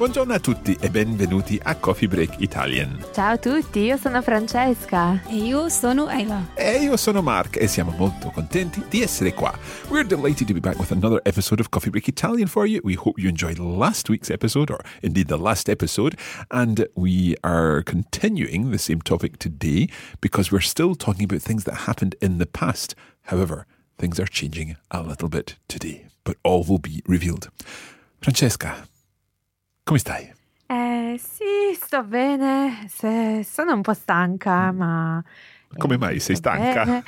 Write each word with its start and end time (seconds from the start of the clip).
Buongiorno 0.00 0.32
a 0.32 0.40
tutti 0.40 0.74
e 0.80 0.88
benvenuti 0.88 1.60
a 1.62 1.76
Coffee 1.76 2.08
Break 2.08 2.40
Italian. 2.40 3.04
Ciao 3.12 3.32
a 3.32 3.36
tutti, 3.36 3.80
io 3.80 3.98
sono 3.98 4.22
Francesca. 4.22 5.22
E 5.28 5.36
io 5.36 5.68
sono 5.68 6.06
Ayla. 6.06 6.54
E 6.54 6.78
io 6.78 6.96
sono 6.96 7.20
Mark 7.20 7.58
e 7.60 7.66
siamo 7.66 7.90
molto 7.90 8.30
contenti 8.30 8.82
di 8.88 9.02
essere 9.02 9.34
qua. 9.34 9.54
We're 9.90 10.06
delighted 10.06 10.46
to 10.46 10.54
be 10.54 10.60
back 10.60 10.78
with 10.78 10.90
another 10.90 11.20
episode 11.26 11.60
of 11.60 11.68
Coffee 11.68 11.90
Break 11.90 12.08
Italian 12.08 12.48
for 12.48 12.64
you. 12.66 12.80
We 12.82 12.94
hope 12.94 13.20
you 13.20 13.28
enjoyed 13.28 13.58
last 13.58 14.08
week's 14.08 14.30
episode, 14.30 14.70
or 14.70 14.80
indeed 15.02 15.26
the 15.26 15.36
last 15.36 15.68
episode. 15.68 16.16
And 16.48 16.88
we 16.94 17.36
are 17.44 17.82
continuing 17.82 18.70
the 18.70 18.78
same 18.78 19.02
topic 19.02 19.36
today 19.38 19.90
because 20.22 20.50
we're 20.50 20.64
still 20.64 20.94
talking 20.94 21.24
about 21.24 21.42
things 21.42 21.64
that 21.64 21.84
happened 21.84 22.14
in 22.22 22.38
the 22.38 22.46
past. 22.46 22.94
However, 23.24 23.66
things 23.98 24.18
are 24.18 24.26
changing 24.26 24.76
a 24.90 25.02
little 25.02 25.28
bit 25.28 25.56
today, 25.68 26.06
but 26.24 26.38
all 26.42 26.64
will 26.64 26.78
be 26.78 27.02
revealed. 27.06 27.50
Francesca, 28.22 28.88
come 29.82 29.98
stai? 29.98 30.32
Eh 30.66 31.18
sì, 31.18 31.74
sto 31.74 32.04
bene. 32.04 32.86
Se- 32.88 33.42
sono 33.44 33.74
un 33.74 33.82
po' 33.82 33.94
stanca, 33.94 34.70
ma. 34.72 35.22
Come 35.76 35.98
mai 35.98 36.20
sei 36.20 36.36
stanca? 36.36 36.84
bene. 36.84 37.02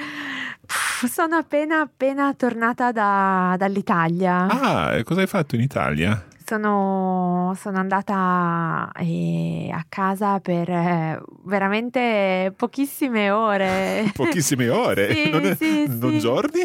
Sono 1.09 1.37
appena 1.37 1.81
appena 1.81 2.33
tornata 2.35 2.93
da- 2.93 3.55
dall'Italia. 3.59 4.47
Ah, 4.47 4.95
e 4.97 5.03
cosa 5.05 5.21
hai 5.21 5.27
fatto 5.27 5.55
in 5.57 5.61
Italia? 5.63 6.27
Sono, 6.45 7.57
sono 7.59 7.79
andata 7.79 8.91
eh, 8.97 9.71
a 9.73 9.85
casa 9.89 10.39
per 10.41 10.69
eh, 10.69 11.23
veramente 11.45 12.53
pochissime 12.57 13.31
ore. 13.31 14.11
Pochissime 14.15 14.69
ore? 14.69 15.15
Sì, 15.15 15.31
non, 15.31 15.57
sì, 15.57 15.85
non 15.87 16.11
sì. 16.11 16.19
giorni? 16.19 16.61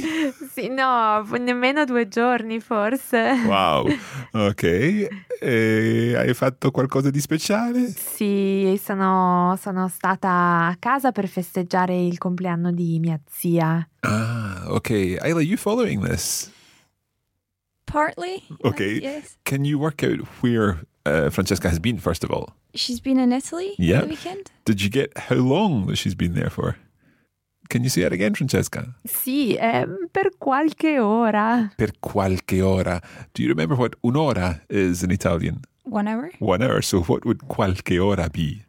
Sì, 0.51 0.67
no, 0.69 1.23
nemmeno 1.39 1.85
due 1.85 2.07
giorni 2.07 2.59
forse. 2.59 3.33
Wow, 3.45 3.87
ok. 4.33 5.07
E 5.39 6.13
hai 6.17 6.33
fatto 6.33 6.71
qualcosa 6.71 7.09
di 7.09 7.19
speciale? 7.19 7.87
Sì, 7.89 8.79
sono, 8.83 9.57
sono 9.61 9.87
stata 9.87 10.29
a 10.67 10.75
casa 10.79 11.11
per 11.11 11.27
festeggiare 11.27 11.99
il 11.99 12.17
compleanno 12.17 12.71
di 12.71 12.99
mia 12.99 13.19
zia. 13.29 13.87
Ah, 14.01 14.63
ok. 14.67 15.17
Ayla, 15.21 15.41
you 15.41 15.57
following 15.57 16.03
this? 16.05 16.51
Partly. 17.85 18.43
Okay. 18.63 18.97
Uh, 18.97 19.01
yes. 19.01 19.37
Can 19.43 19.63
you 19.63 19.77
work 19.79 20.03
out 20.03 20.19
where 20.41 20.79
uh, 21.05 21.29
Francesca 21.29 21.69
has 21.69 21.79
been, 21.79 21.97
first 21.99 22.23
of 22.23 22.31
all? 22.31 22.53
She's 22.73 22.99
been 22.99 23.17
in 23.19 23.31
Italy 23.31 23.75
Yeah. 23.77 24.01
the 24.01 24.07
weekend. 24.07 24.51
Did 24.65 24.81
you 24.81 24.89
get 24.89 25.17
how 25.17 25.35
long 25.37 25.87
that 25.87 25.95
she's 25.97 26.15
been 26.15 26.33
there 26.33 26.49
for? 26.49 26.75
Can 27.69 27.83
you 27.83 27.89
say 27.89 28.01
that 28.03 28.13
again, 28.13 28.33
Francesca? 28.33 28.95
Sì, 29.03 29.55
eh, 29.55 29.85
per 30.11 30.31
qualche 30.37 30.99
ora. 30.99 31.71
Per 31.75 31.91
qualche 31.99 32.61
ora. 32.61 33.01
Do 33.33 33.41
you 33.41 33.49
remember 33.49 33.75
what 33.77 33.95
un'ora 34.01 34.61
is 34.69 35.03
in 35.03 35.11
Italian? 35.11 35.61
One 35.83 36.07
hour. 36.07 36.31
One 36.39 36.61
hour. 36.63 36.81
So 36.81 37.01
what 37.01 37.25
would 37.25 37.47
qualche 37.47 37.99
ora 37.99 38.29
be? 38.29 38.63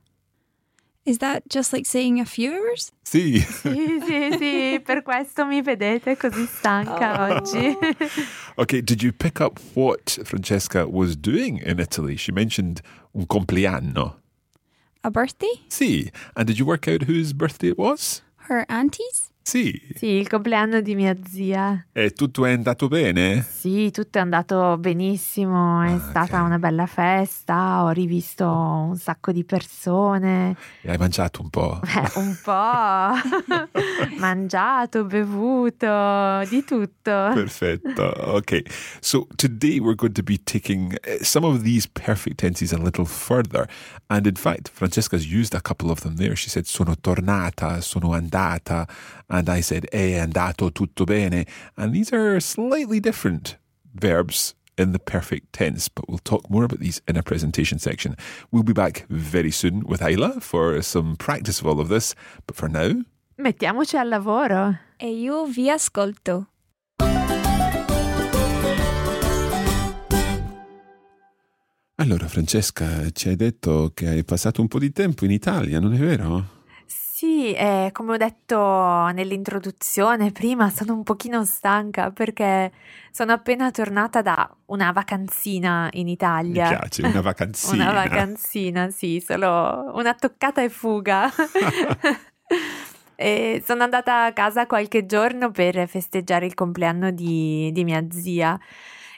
Is 1.05 1.19
that 1.19 1.43
just 1.49 1.73
like 1.73 1.87
saying 1.87 2.21
a 2.21 2.27
few 2.27 2.53
hours? 2.53 2.93
Sì. 3.03 3.39
Sì, 3.41 3.99
sì, 4.05 4.37
sì, 4.37 4.81
per 4.85 5.03
questo 5.03 5.47
mi 5.47 5.63
vedete 5.63 6.17
così 6.19 6.45
stanca 6.45 7.23
oggi. 7.31 7.77
Okay, 8.59 8.83
did 8.83 9.03
you 9.05 9.13
pick 9.13 9.41
up 9.41 9.61
what 9.75 10.19
Francesca 10.25 10.85
was 10.87 11.17
doing 11.17 11.63
in 11.65 11.79
Italy? 11.79 12.17
She 12.17 12.33
mentioned 12.33 12.83
un 13.15 13.25
compleanno. 13.27 14.17
A 15.05 15.11
birthday? 15.11 15.61
Sì. 15.69 16.11
And 16.35 16.47
did 16.49 16.59
you 16.59 16.67
work 16.67 16.89
out 16.89 17.05
whose 17.05 17.33
birthday 17.33 17.69
it 17.69 17.79
was? 17.79 18.21
Her 18.49 18.65
auntie's? 18.71 19.31
Sì. 19.49 19.81
Sì, 19.95 20.07
il 20.09 20.29
compleanno 20.29 20.83
di 20.83 20.95
mia 20.95 21.17
zia. 21.27 21.87
E 21.93 22.11
tutto 22.11 22.45
è 22.45 22.53
andato 22.53 22.87
bene? 22.89 23.43
Sì, 23.49 23.91
tutto 23.91 24.19
è 24.19 24.21
andato 24.21 24.77
benissimo, 24.77 25.81
è 25.81 25.93
Ah, 25.93 25.99
stata 26.01 26.41
ok. 26.41 26.45
una 26.47 26.59
bella 26.59 26.85
festa, 26.85 27.83
ho 27.83 27.89
rivisto 27.89 28.47
un 28.47 28.99
sacco 28.99 29.33
di 29.33 29.45
persone, 29.45 30.55
E 30.83 30.91
hai 30.91 30.99
mangiato 30.99 31.41
un 31.41 31.49
po'? 31.49 31.81
eh, 31.83 32.19
un 32.21 32.37
po', 32.45 32.53
mangiato, 34.21 35.05
bevuto, 35.07 36.45
di 36.51 36.63
tutto. 36.65 37.31
Perfetto. 37.33 38.13
Okay. 38.37 38.63
So 39.01 39.27
today 39.37 39.79
we're 39.79 39.95
going 39.97 40.13
to 40.15 40.23
be 40.23 40.37
taking 40.37 40.93
uh, 41.07 41.23
some 41.25 41.47
of 41.47 41.63
these 41.63 41.87
perfect 41.89 42.37
tenses 42.41 42.73
a 42.73 42.79
little 42.79 43.07
further. 43.07 43.67
And 44.11 44.27
in 44.27 44.35
fact, 44.37 44.69
Francesca's 44.69 45.25
used 45.27 45.55
a 45.55 45.61
couple 45.63 45.91
of 45.91 46.01
them 46.01 46.17
there. 46.17 46.37
She 46.37 46.51
said 46.51 46.67
sono 46.67 46.95
tornata, 47.01 47.81
sono 47.81 48.13
andata. 48.13 48.87
And 49.31 49.38
I 49.47 49.61
said 49.61 49.87
è 49.91 50.19
andato 50.19 50.73
tutto 50.73 51.05
bene. 51.05 51.47
And 51.77 51.93
these 51.93 52.15
are 52.15 52.41
slightly 52.41 52.99
different 52.99 53.59
verbs 53.93 54.55
in 54.79 54.93
the 54.93 54.99
perfect 54.99 55.53
tense, 55.53 55.89
but 55.89 56.09
we'll 56.09 56.23
talk 56.23 56.49
more 56.49 56.65
about 56.65 56.81
these 56.81 57.03
in 57.07 57.17
a 57.17 57.23
presentation 57.23 57.79
section. 57.79 58.17
We'll 58.51 58.63
be 58.63 58.73
back 58.73 59.05
very 59.09 59.51
soon 59.51 59.85
with 59.87 60.01
Ayla 60.01 60.41
for 60.41 60.81
some 60.83 61.17
practice 61.17 61.61
of 61.61 61.67
all 61.67 61.81
of 61.81 61.89
this. 61.89 62.15
But 62.47 62.57
for 62.57 62.69
now, 62.69 63.03
Mettiamoci 63.37 63.97
al 63.97 64.09
lavoro. 64.09 64.79
E 64.97 65.13
io 65.13 65.45
vi 65.45 65.71
ascolto. 65.71 66.49
Allora, 72.01 72.29
Francesca, 72.29 73.11
ci 73.11 73.29
hai 73.29 73.37
detto 73.37 73.91
che 73.93 74.09
hai 74.09 74.25
passato 74.25 74.61
un 74.61 74.69
po' 74.69 74.79
di 74.79 74.93
tempo 74.93 75.25
in 75.25 75.33
Italia, 75.33 75.79
non 75.79 75.95
è 75.95 75.99
vero? 75.99 76.58
Sì, 77.19 77.53
eh, 77.53 77.91
come 77.93 78.13
ho 78.13 78.17
detto 78.17 78.57
nell'introduzione 79.13 80.31
prima, 80.31 80.71
sono 80.71 80.95
un 80.95 81.03
pochino 81.03 81.45
stanca 81.45 82.13
perché 82.13 82.71
sono 83.11 83.33
appena 83.33 83.73
tornata 83.73 84.23
da 84.23 84.49
una 84.67 84.93
vacanzina 84.93 85.89
in 85.95 86.05
Mi 86.05 86.13
Italia. 86.13 86.69
piace, 86.69 87.03
una 87.05 87.19
vacanzina. 87.21 87.91
Una 87.91 87.93
vacanzina, 87.93 88.91
sì, 88.91 89.21
solo 89.21 89.91
una 89.97 90.15
toccata 90.15 90.63
e 90.63 90.69
fuga. 90.69 91.29
E 93.21 93.65
sono 93.67 93.83
andata 93.83 94.27
a 94.27 94.33
casa 94.33 94.67
qualche 94.67 95.05
giorno 95.05 95.51
per 95.51 95.89
festeggiare 95.89 96.47
il 96.47 96.55
compleanno 96.55 97.11
di, 97.11 97.69
di 97.73 97.83
mia 97.83 98.07
zia. 98.09 98.57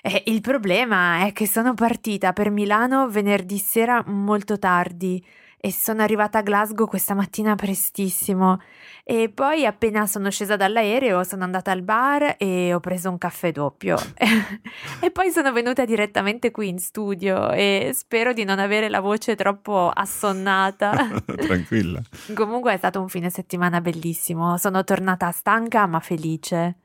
E 0.01 0.23
il 0.29 0.41
problema 0.41 1.27
è 1.27 1.35
che 1.35 1.47
sono 1.47 1.75
partita 1.75 2.33
per 2.33 2.49
Milano 2.49 3.11
venerdì 3.11 3.59
sera 3.59 4.03
molto 4.07 4.59
tardi 4.59 5.23
e 5.63 5.71
sono 5.71 6.01
arrivata 6.01 6.39
a 6.39 6.43
Glasgow 6.43 6.89
questa 6.89 7.15
mattina 7.15 7.55
prestissimo 7.55 8.61
e 9.05 9.29
poi 9.29 9.67
appena 9.67 10.07
sono 10.07 10.31
scesa 10.31 10.57
dall'aereo 10.57 11.23
sono 11.23 11.45
andata 11.45 11.71
al 11.71 11.83
bar 11.83 12.37
e 12.39 12.73
ho 12.73 12.81
preso 12.81 13.11
un 13.11 13.19
caffè 13.19 13.53
doppio 13.53 13.99
e 15.01 15.11
poi 15.11 15.31
sono 15.31 15.53
venuta 15.53 15.85
direttamente 15.85 16.51
qui 16.51 16.69
in 16.69 16.79
studio 16.79 17.51
e 17.51 17.91
spero 17.93 18.33
di 18.33 18.45
non 18.45 18.59
avere 18.59 18.89
la 18.89 19.01
voce 19.01 19.35
troppo 19.35 19.91
assonnata. 19.93 21.11
Tranquilla. 21.37 22.01
Comunque 22.35 22.73
è 22.73 22.77
stato 22.77 23.01
un 23.01 23.09
fine 23.09 23.29
settimana 23.29 23.81
bellissimo, 23.81 24.57
sono 24.57 24.83
tornata 24.85 25.31
stanca 25.31 25.87
ma 25.87 26.01
felice. 26.01 26.77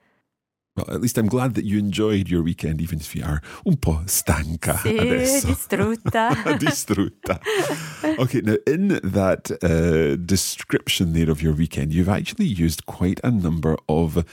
Well, 0.76 0.88
at 0.94 1.00
least 1.02 1.18
I'm 1.18 1.28
glad 1.28 1.54
that 1.54 1.64
you 1.64 1.80
enjoyed 1.80 2.28
your 2.30 2.44
weekend, 2.44 2.82
even 2.82 3.00
if 3.00 3.16
you 3.16 3.24
are 3.24 3.42
un 3.66 3.78
po' 3.78 4.02
stanca 4.08 4.74
Sì, 4.84 4.98
adesso. 5.00 5.48
distrutta. 5.48 6.36
Distrutta. 6.60 7.40
Okay, 8.20 8.42
now 8.42 8.58
in 8.68 9.00
that 9.02 9.52
uh, 9.64 10.18
description 10.18 11.14
there 11.14 11.30
of 11.32 11.42
your 11.42 11.54
weekend, 11.54 11.94
you've 11.94 12.10
actually 12.10 12.48
used 12.48 12.86
quite 12.88 13.22
a 13.24 13.32
number 13.32 13.78
of 13.88 14.26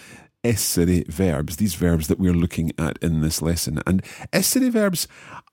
essere 0.42 1.04
verbs, 1.08 1.56
these 1.58 1.74
verbs 1.76 2.08
that 2.08 2.18
we're 2.18 2.32
looking 2.34 2.72
at 2.76 2.98
in 3.00 3.20
this 3.20 3.40
lesson. 3.40 3.80
And 3.86 4.02
essere 4.32 4.68
verbs 4.68 5.06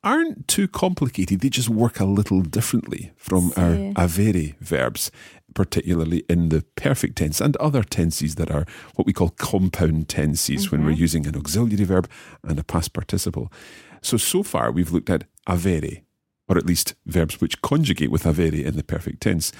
aren't 0.03 0.47
too 0.47 0.68
complicated, 0.68 1.42
they 1.42 1.50
just 1.50 1.69
work 1.69 2.00
a 2.00 2.06
little 2.06 2.42
differently 2.42 3.12
from 3.15 3.51
our 3.56 3.75
avere 3.95 4.56
verbs, 4.59 5.12
particularly 5.53 6.23
in 6.29 6.49
the 6.49 6.63
perfect 6.75 7.17
tense 7.17 7.41
and 7.41 7.55
other 7.57 7.83
tenses 7.83 8.35
that 8.35 8.51
are 8.51 8.65
what 8.95 9.05
we 9.05 9.13
call 9.13 9.29
compound 9.29 10.07
tenses 10.09 10.71
when 10.71 10.83
we're 10.83 10.91
mm-hmm. 10.91 11.01
using 11.01 11.27
an 11.27 11.35
auxiliary 11.35 11.83
verb 11.83 12.09
and 12.43 12.59
a 12.59 12.63
past 12.63 12.93
participle. 12.93 13.51
So, 14.01 14.17
so 14.17 14.43
far 14.43 14.71
we've 14.71 14.91
looked 14.91 15.09
at 15.09 15.25
avere, 15.47 16.03
or 16.47 16.57
at 16.57 16.65
least 16.65 16.95
verbs 17.05 17.41
which 17.41 17.61
conjugate 17.61 18.11
with 18.11 18.23
avere 18.23 18.63
in 18.63 18.75
the 18.75 18.83
perfect 18.83 19.21
tense. 19.21 19.51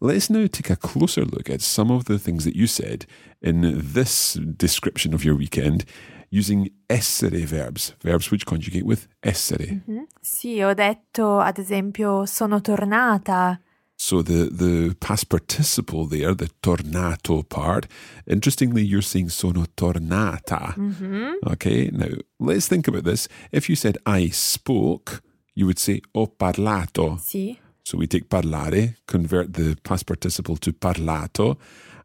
Let's 0.00 0.28
now 0.28 0.46
take 0.46 0.70
a 0.70 0.76
closer 0.76 1.24
look 1.24 1.48
at 1.48 1.62
some 1.62 1.90
of 1.90 2.06
the 2.06 2.18
things 2.18 2.44
that 2.44 2.56
you 2.56 2.66
said 2.66 3.06
in 3.40 3.80
this 3.82 4.34
description 4.34 5.14
of 5.14 5.24
your 5.24 5.36
weekend 5.36 5.84
using 6.30 6.70
essere 6.90 7.46
verbs, 7.46 7.94
verbs 8.02 8.30
which 8.30 8.44
conjugate 8.44 8.84
with 8.84 9.06
essere. 9.22 9.66
Mm-hmm. 9.66 10.02
Sì, 10.20 10.60
ho 10.60 10.74
detto 10.74 11.38
ad 11.38 11.58
esempio 11.58 12.26
sono 12.26 12.60
tornata. 12.60 13.60
So 14.06 14.20
the, 14.20 14.50
the 14.52 14.94
past 15.00 15.30
participle 15.30 16.04
there, 16.04 16.34
the 16.34 16.50
tornato 16.62 17.42
part, 17.48 17.86
interestingly, 18.26 18.82
you're 18.84 19.00
saying 19.00 19.30
sono 19.30 19.64
tornata. 19.78 20.74
Mm-hmm. 20.76 21.32
Okay, 21.52 21.88
now 21.90 22.08
let's 22.38 22.68
think 22.68 22.86
about 22.86 23.04
this. 23.04 23.28
If 23.50 23.70
you 23.70 23.76
said 23.76 23.96
I 24.04 24.28
spoke, 24.28 25.22
you 25.54 25.64
would 25.64 25.78
say 25.78 26.02
ho 26.14 26.26
parlato. 26.26 27.18
Sì, 27.18 27.56
So 27.82 27.96
we 27.96 28.06
take 28.06 28.28
parlare, 28.28 28.96
convert 29.06 29.54
the 29.54 29.74
past 29.82 30.04
participle 30.04 30.56
to 30.58 30.72
parlato, 30.74 31.56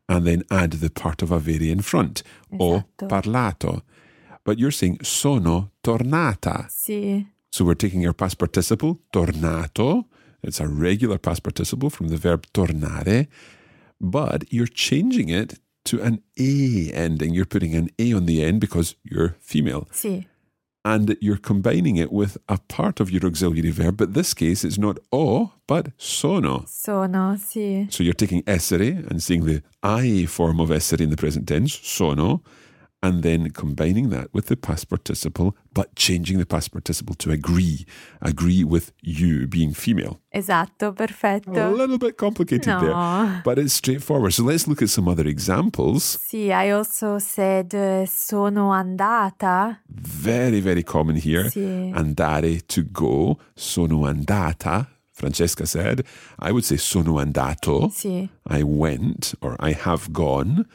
and 0.08 0.26
then 0.26 0.44
add 0.50 0.80
the 0.80 0.90
part 0.90 1.22
of 1.22 1.32
avere 1.32 1.70
in 1.70 1.82
front. 1.82 2.24
Ho 2.60 2.86
parlato. 2.96 3.82
But 4.46 4.58
you're 4.58 4.72
saying 4.72 5.00
sono 5.04 5.72
tornata. 5.84 6.66
sì, 6.70 7.26
So 7.52 7.66
we're 7.66 7.76
taking 7.76 8.06
our 8.06 8.14
past 8.14 8.38
participle, 8.38 9.00
tornato. 9.12 10.06
It's 10.44 10.60
a 10.60 10.68
regular 10.68 11.18
past 11.18 11.44
participle 11.44 11.90
from 11.90 12.08
the 12.10 12.18
verb 12.18 12.46
tornare, 12.54 13.28
but 14.00 14.52
you're 14.52 14.68
changing 14.68 15.30
it 15.30 15.60
to 15.86 16.02
an 16.02 16.22
A 16.38 16.92
ending. 16.94 17.34
You're 17.34 17.46
putting 17.46 17.76
an 17.76 17.90
A 18.00 18.14
on 18.14 18.26
the 18.26 18.44
end 18.44 18.60
because 18.62 18.96
you're 19.04 19.36
female. 19.42 19.88
sì, 19.92 20.26
And 20.86 21.18
you're 21.20 21.38
combining 21.42 21.98
it 21.98 22.10
with 22.12 22.38
a 22.48 22.58
part 22.70 23.00
of 23.02 23.12
your 23.12 23.26
auxiliary 23.26 23.72
verb, 23.72 23.98
but 23.98 24.14
this 24.14 24.34
case 24.34 24.64
it's 24.64 24.78
not 24.78 24.98
o, 25.12 25.52
but 25.68 25.92
sono. 25.98 26.64
sono, 26.68 27.36
sì, 27.38 27.88
So 27.92 28.04
you're 28.04 28.14
taking 28.14 28.44
essere 28.48 29.04
and 29.10 29.22
seeing 29.22 29.46
the 29.46 29.62
I 29.84 30.26
form 30.26 30.60
of 30.62 30.72
essere 30.72 31.02
in 31.02 31.10
the 31.10 31.18
present 31.18 31.48
tense, 31.48 31.78
sono, 31.84 32.42
and 33.02 33.24
then 33.24 33.50
combining 33.52 34.10
that 34.10 34.28
with 34.34 34.48
the 34.48 34.58
past 34.58 34.90
participle, 34.90 35.56
but 35.74 35.96
changing 35.96 36.38
the 36.38 36.46
past 36.46 36.72
participle 36.72 37.16
to 37.16 37.32
agree. 37.32 37.86
Agree 38.22 38.64
with 38.64 38.92
you 39.02 39.48
being 39.48 39.74
female. 39.74 40.20
esatto, 40.32 40.92
perfetto. 40.94 41.52
A 41.52 41.72
little 41.72 41.98
bit 41.98 42.18
complicated 42.18 42.68
No. 42.68 42.80
there, 42.82 43.42
but 43.44 43.58
it's 43.58 43.74
straightforward. 43.74 44.34
So 44.34 44.44
let's 44.44 44.68
look 44.68 44.82
at 44.82 44.90
some 44.90 45.08
other 45.08 45.26
examples. 45.28 46.20
Sì, 46.28 46.52
I 46.52 46.72
also 46.72 47.20
said 47.20 47.74
eh, 47.74 48.06
sono 48.06 48.72
andata. 48.74 49.80
Very, 49.90 50.60
very 50.60 50.84
common 50.84 51.16
here. 51.16 51.50
Sì. 51.50 51.92
Andare 51.96 52.60
to 52.68 52.84
go. 52.84 53.40
Sono 53.56 54.06
andata. 54.06 54.88
Francesca 55.14 55.66
said. 55.66 56.06
I 56.40 56.52
would 56.52 56.64
say 56.66 56.78
sono 56.78 57.18
andato. 57.20 57.90
Sì. 57.92 58.30
I 58.50 58.62
went 58.64 59.36
or 59.42 59.56
I 59.60 59.72
have 59.74 60.12
gone. 60.12 60.66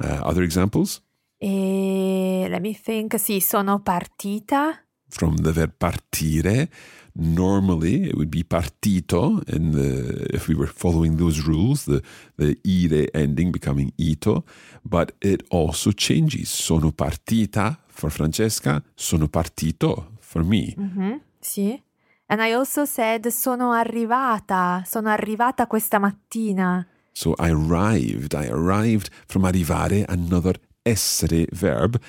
Uh, 0.00 0.20
other 0.24 0.42
examples? 0.42 1.00
E 1.42 2.46
let 2.48 2.60
me 2.60 2.74
think, 2.74 3.18
sì, 3.18 3.40
sono 3.40 3.80
partita. 3.80 4.84
from 5.10 5.36
the 5.36 5.52
verb 5.52 5.72
partire. 5.76 6.68
Normally, 7.12 8.04
it 8.08 8.14
would 8.14 8.28
be 8.30 8.44
partito 8.44 9.42
the 9.44 10.26
if 10.32 10.46
we 10.46 10.54
were 10.54 10.68
following 10.72 11.16
those 11.16 11.40
rules, 11.44 11.84
the 11.84 12.00
the 12.36 12.56
ire 12.64 13.08
ending 13.12 13.50
becoming 13.50 13.92
ito, 13.96 14.44
but 14.84 15.12
it 15.20 15.42
also 15.50 15.90
changes. 15.92 16.48
Sono 16.50 16.92
partita 16.92 17.80
for 17.88 18.10
Francesca, 18.10 18.82
sono 18.94 19.28
partito 19.28 20.12
for 20.20 20.44
me. 20.44 20.74
Mhm, 20.76 21.20
Sì. 21.40 21.82
And 22.26 22.40
I 22.40 22.52
also 22.52 22.84
said 22.84 23.26
sono 23.28 23.72
arrivata. 23.72 24.84
Sono 24.86 25.08
arrivata 25.08 25.66
questa 25.66 25.98
mattina. 25.98 26.86
So 27.12 27.34
I 27.38 27.50
arrived, 27.50 28.34
I 28.34 28.46
arrived 28.46 29.10
from 29.26 29.44
arrivare, 29.44 30.04
another 30.06 30.54
essere 30.84 31.46
verb, 31.52 32.00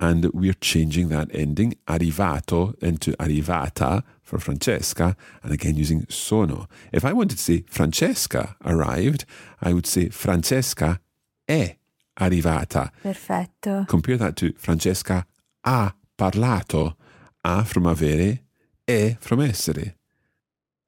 and 0.00 0.30
we're 0.32 0.54
changing 0.60 1.08
that 1.08 1.28
ending 1.32 1.74
arrivato 1.86 2.74
into 2.82 3.12
arrivata 3.18 4.02
for 4.22 4.38
Francesca, 4.38 5.16
and 5.42 5.52
again 5.52 5.76
using 5.76 6.06
sono. 6.08 6.68
If 6.92 7.04
I 7.04 7.12
wanted 7.12 7.38
to 7.38 7.42
say 7.42 7.64
Francesca 7.68 8.56
arrived, 8.64 9.24
I 9.60 9.72
would 9.72 9.86
say 9.86 10.08
Francesca 10.10 11.00
è 11.48 11.76
arrivata. 12.20 12.92
Perfetto. 13.02 13.84
Compare 13.86 14.18
that 14.18 14.36
to 14.36 14.52
Francesca 14.56 15.26
ha 15.64 15.94
parlato. 16.16 16.96
A 17.44 17.64
from 17.64 17.86
avere, 17.86 18.40
e 18.84 19.16
from 19.20 19.40
essere. 19.40 19.94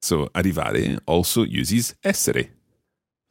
So 0.01 0.29
arrivare 0.35 0.99
also 1.05 1.43
uses 1.43 1.95
essere. 2.03 2.51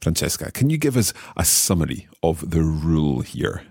Francesca, 0.01 0.51
can 0.51 0.71
you 0.71 0.79
give 0.79 0.97
us 0.97 1.13
a 1.37 1.45
summary 1.45 2.09
of 2.23 2.49
the 2.51 2.63
rule 2.63 3.21
here? 3.21 3.70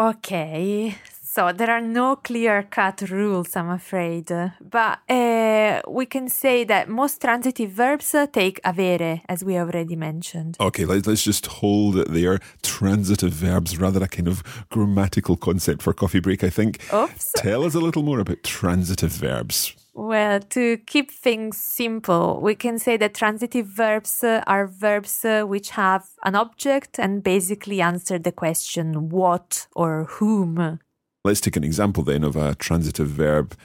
Ok, 0.00 0.94
so 1.24 1.52
there 1.52 1.70
are 1.70 1.80
no 1.80 2.14
clear 2.14 2.62
cut 2.62 3.02
rules, 3.10 3.56
I'm 3.56 3.68
afraid. 3.68 4.28
But 4.60 5.00
uh, 5.10 5.82
we 5.88 6.06
can 6.06 6.28
say 6.28 6.62
that 6.62 6.88
most 6.88 7.20
transitive 7.20 7.72
verbs 7.72 8.14
take 8.32 8.62
avere, 8.62 9.22
as 9.28 9.42
we 9.42 9.58
already 9.58 9.96
mentioned. 9.96 10.56
Okay, 10.60 10.84
let's, 10.84 11.08
let's 11.08 11.24
just 11.24 11.46
hold 11.46 11.96
it 11.96 12.12
there. 12.12 12.38
Transitive 12.62 13.32
verbs, 13.32 13.76
rather 13.76 14.04
a 14.04 14.06
kind 14.06 14.28
of 14.28 14.44
grammatical 14.70 15.36
concept 15.36 15.82
for 15.82 15.92
coffee 15.92 16.20
break, 16.20 16.44
I 16.44 16.50
think. 16.50 16.78
Oops. 16.94 17.32
Tell 17.34 17.64
us 17.64 17.74
a 17.74 17.80
little 17.80 18.04
more 18.04 18.20
about 18.20 18.44
transitive 18.44 19.10
verbs. 19.10 19.74
Well, 19.98 20.38
to 20.50 20.76
keep 20.86 21.10
things 21.10 21.56
simple, 21.56 22.38
we 22.40 22.54
can 22.54 22.78
say 22.78 22.96
that 22.98 23.14
transitive 23.14 23.66
verbs 23.66 24.22
uh, 24.22 24.44
are 24.46 24.68
verbs 24.68 25.24
uh, 25.24 25.42
which 25.42 25.70
have 25.70 26.06
an 26.24 26.36
object 26.36 27.00
and 27.00 27.20
basically 27.20 27.80
answer 27.80 28.16
the 28.16 28.30
question 28.30 29.08
what 29.08 29.66
or 29.74 30.04
whom. 30.04 30.78
Let's 31.24 31.40
take 31.40 31.56
an 31.56 31.64
example 31.64 32.04
then 32.04 32.22
of 32.22 32.36
a 32.36 32.54
transitive 32.54 33.08
verb. 33.08 33.56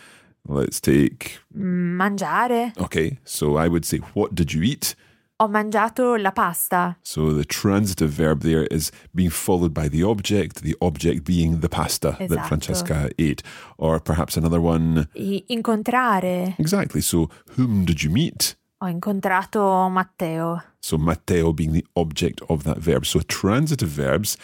Let's 0.47 0.81
take, 0.81 1.37
Mangiare. 1.55 2.75
okay, 2.81 3.19
so 3.23 3.55
I 3.55 3.67
would 3.67 3.85
say, 3.85 3.99
What 4.15 4.33
did 4.33 4.53
you 4.53 4.63
eat? 4.63 4.95
Ho 5.43 5.49
mangiato 5.49 6.15
la 6.15 6.31
pasta. 6.31 6.95
So 7.03 7.33
the 7.33 7.43
transitive 7.43 8.11
verb 8.11 8.43
there 8.43 8.65
is 8.71 8.91
being 9.13 9.29
followed 9.29 9.73
by 9.73 9.89
the 9.89 10.01
object, 10.01 10.61
the 10.63 10.73
object 10.79 11.25
being 11.25 11.59
the 11.59 11.67
pasta 11.67 12.15
that 12.29 12.47
Francesca 12.47 13.09
ate. 13.19 13.43
Or 13.77 13.99
perhaps 13.99 14.37
another 14.37 14.61
one. 14.61 15.09
I- 15.17 15.43
incontrare. 15.49 16.55
Exactly. 16.57 17.01
So 17.01 17.29
whom 17.57 17.83
did 17.83 18.03
you 18.03 18.09
meet? 18.09 18.55
Ho 18.81 18.87
incontrato 18.87 19.89
Matteo. 19.91 20.61
So 20.79 20.97
Matteo 20.97 21.51
being 21.51 21.73
the 21.73 21.85
object 21.97 22.39
of 22.47 22.63
that 22.63 22.77
verb. 22.77 23.05
So 23.05 23.19
transitive 23.27 23.89
verbs 23.89 24.37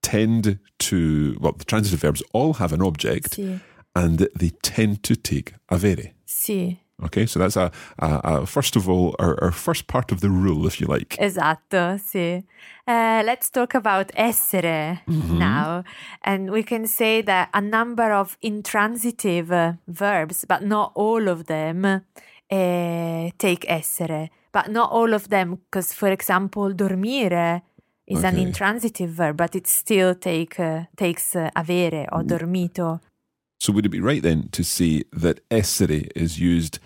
tend 0.00 0.58
to, 0.78 1.36
well, 1.40 1.52
the 1.58 1.64
transitive 1.66 2.00
verbs 2.00 2.22
all 2.32 2.54
have 2.54 2.72
an 2.72 2.80
object 2.80 3.34
Sì. 3.36 3.60
and 3.94 4.26
they 4.34 4.52
tend 4.62 5.02
to 5.02 5.14
take 5.14 5.52
avere. 5.70 6.14
Sì. 6.26 6.78
Okay, 7.04 7.26
so 7.26 7.38
that's 7.38 7.56
a, 7.56 7.70
a, 8.00 8.20
a 8.24 8.46
first 8.46 8.74
of 8.74 8.88
all 8.88 9.14
our, 9.20 9.38
our 9.42 9.52
first 9.52 9.86
part 9.86 10.10
of 10.10 10.20
the 10.20 10.30
rule, 10.30 10.66
if 10.66 10.80
you 10.80 10.86
like. 10.88 11.16
Esatto, 11.20 11.96
sì. 11.96 12.42
Uh, 12.88 13.22
let's 13.24 13.50
talk 13.50 13.74
about 13.74 14.10
essere 14.16 15.00
now. 15.06 15.84
And 16.24 16.50
we 16.50 16.64
can 16.64 16.86
say 16.86 17.22
that 17.22 17.50
a 17.54 17.60
number 17.60 18.12
of 18.12 18.36
intransitive 18.42 19.52
uh, 19.52 19.74
verbs, 19.86 20.44
but 20.48 20.62
not 20.64 20.90
all 20.96 21.28
of 21.28 21.46
them, 21.46 21.84
uh, 21.84 23.30
take 23.38 23.64
essere. 23.68 24.30
But 24.50 24.70
not 24.70 24.90
all 24.90 25.14
of 25.14 25.28
them, 25.28 25.60
because 25.70 25.92
for 25.92 26.08
example, 26.08 26.72
dormire 26.72 27.62
is 28.06 28.24
an 28.24 28.38
intransitive 28.38 29.10
verb, 29.10 29.36
but 29.36 29.54
it 29.54 29.66
still 29.66 30.14
take, 30.14 30.58
uh, 30.58 30.86
takes 30.96 31.36
uh, 31.36 31.50
avere 31.54 32.06
or 32.10 32.24
dormito. 32.24 33.00
So 33.60 33.72
would 33.72 33.86
it 33.86 33.90
be 33.90 34.00
right 34.00 34.22
then 34.22 34.48
to 34.52 34.62
say 34.62 35.02
that 35.12 35.40
essere 35.50 36.08
is 36.16 36.38
used 36.40 36.78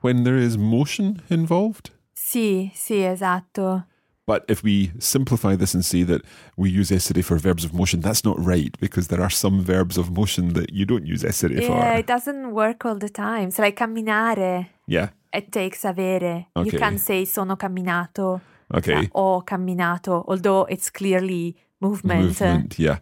when 0.00 0.24
there 0.24 0.36
is 0.36 0.56
motion 0.56 1.22
involved? 1.28 1.90
Sì, 2.14 2.70
sì, 2.74 3.02
esatto. 3.04 3.84
But 4.26 4.44
if 4.48 4.62
we 4.62 4.92
simplify 5.00 5.56
this 5.56 5.74
and 5.74 5.84
say 5.84 6.04
that 6.04 6.22
we 6.56 6.70
use 6.70 6.92
essere 6.92 7.22
for 7.22 7.36
verbs 7.36 7.64
of 7.64 7.72
motion, 7.72 8.00
that's 8.00 8.24
not 8.24 8.36
right 8.38 8.76
because 8.78 9.08
there 9.08 9.20
are 9.20 9.30
some 9.30 9.60
verbs 9.60 9.98
of 9.98 10.10
motion 10.12 10.52
that 10.52 10.72
you 10.72 10.84
don't 10.86 11.04
use 11.04 11.24
essere 11.24 11.50
Yeah, 11.50 11.66
for. 11.66 11.76
Yeah, 11.76 11.98
it 11.98 12.06
doesn't 12.06 12.52
work 12.52 12.84
all 12.84 12.96
the 12.96 13.08
time. 13.08 13.48
It's 13.48 13.58
like 13.58 13.76
camminare. 13.76 14.68
Yeah. 14.86 15.08
It 15.32 15.50
takes 15.50 15.84
avere. 15.84 16.46
You 16.54 16.62
Okay. 16.68 16.78
can 16.78 16.98
say 16.98 17.24
sono 17.24 17.56
camminato 17.56 18.40
Okay. 18.72 19.08
or 19.12 19.42
camminato, 19.42 20.22
although 20.28 20.64
it's 20.68 20.90
clearly 20.90 21.56
movement. 21.80 22.20
Movement, 22.22 22.78
yeah. 22.78 22.98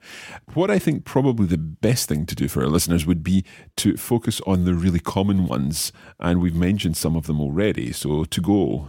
What 0.54 0.70
I 0.70 0.78
think 0.78 1.04
probably 1.04 1.46
the 1.46 1.58
best 1.58 2.08
thing 2.08 2.26
to 2.26 2.34
do 2.34 2.48
for 2.48 2.62
our 2.62 2.68
listeners 2.68 3.06
would 3.06 3.22
be 3.22 3.44
to 3.76 3.96
focus 3.96 4.40
on 4.46 4.64
the 4.64 4.74
really 4.74 5.00
common 5.00 5.46
ones, 5.46 5.92
and 6.20 6.40
we've 6.40 6.54
mentioned 6.54 6.96
some 6.96 7.16
of 7.16 7.26
them 7.26 7.40
already. 7.40 7.92
So 7.92 8.24
to 8.24 8.40
go, 8.40 8.88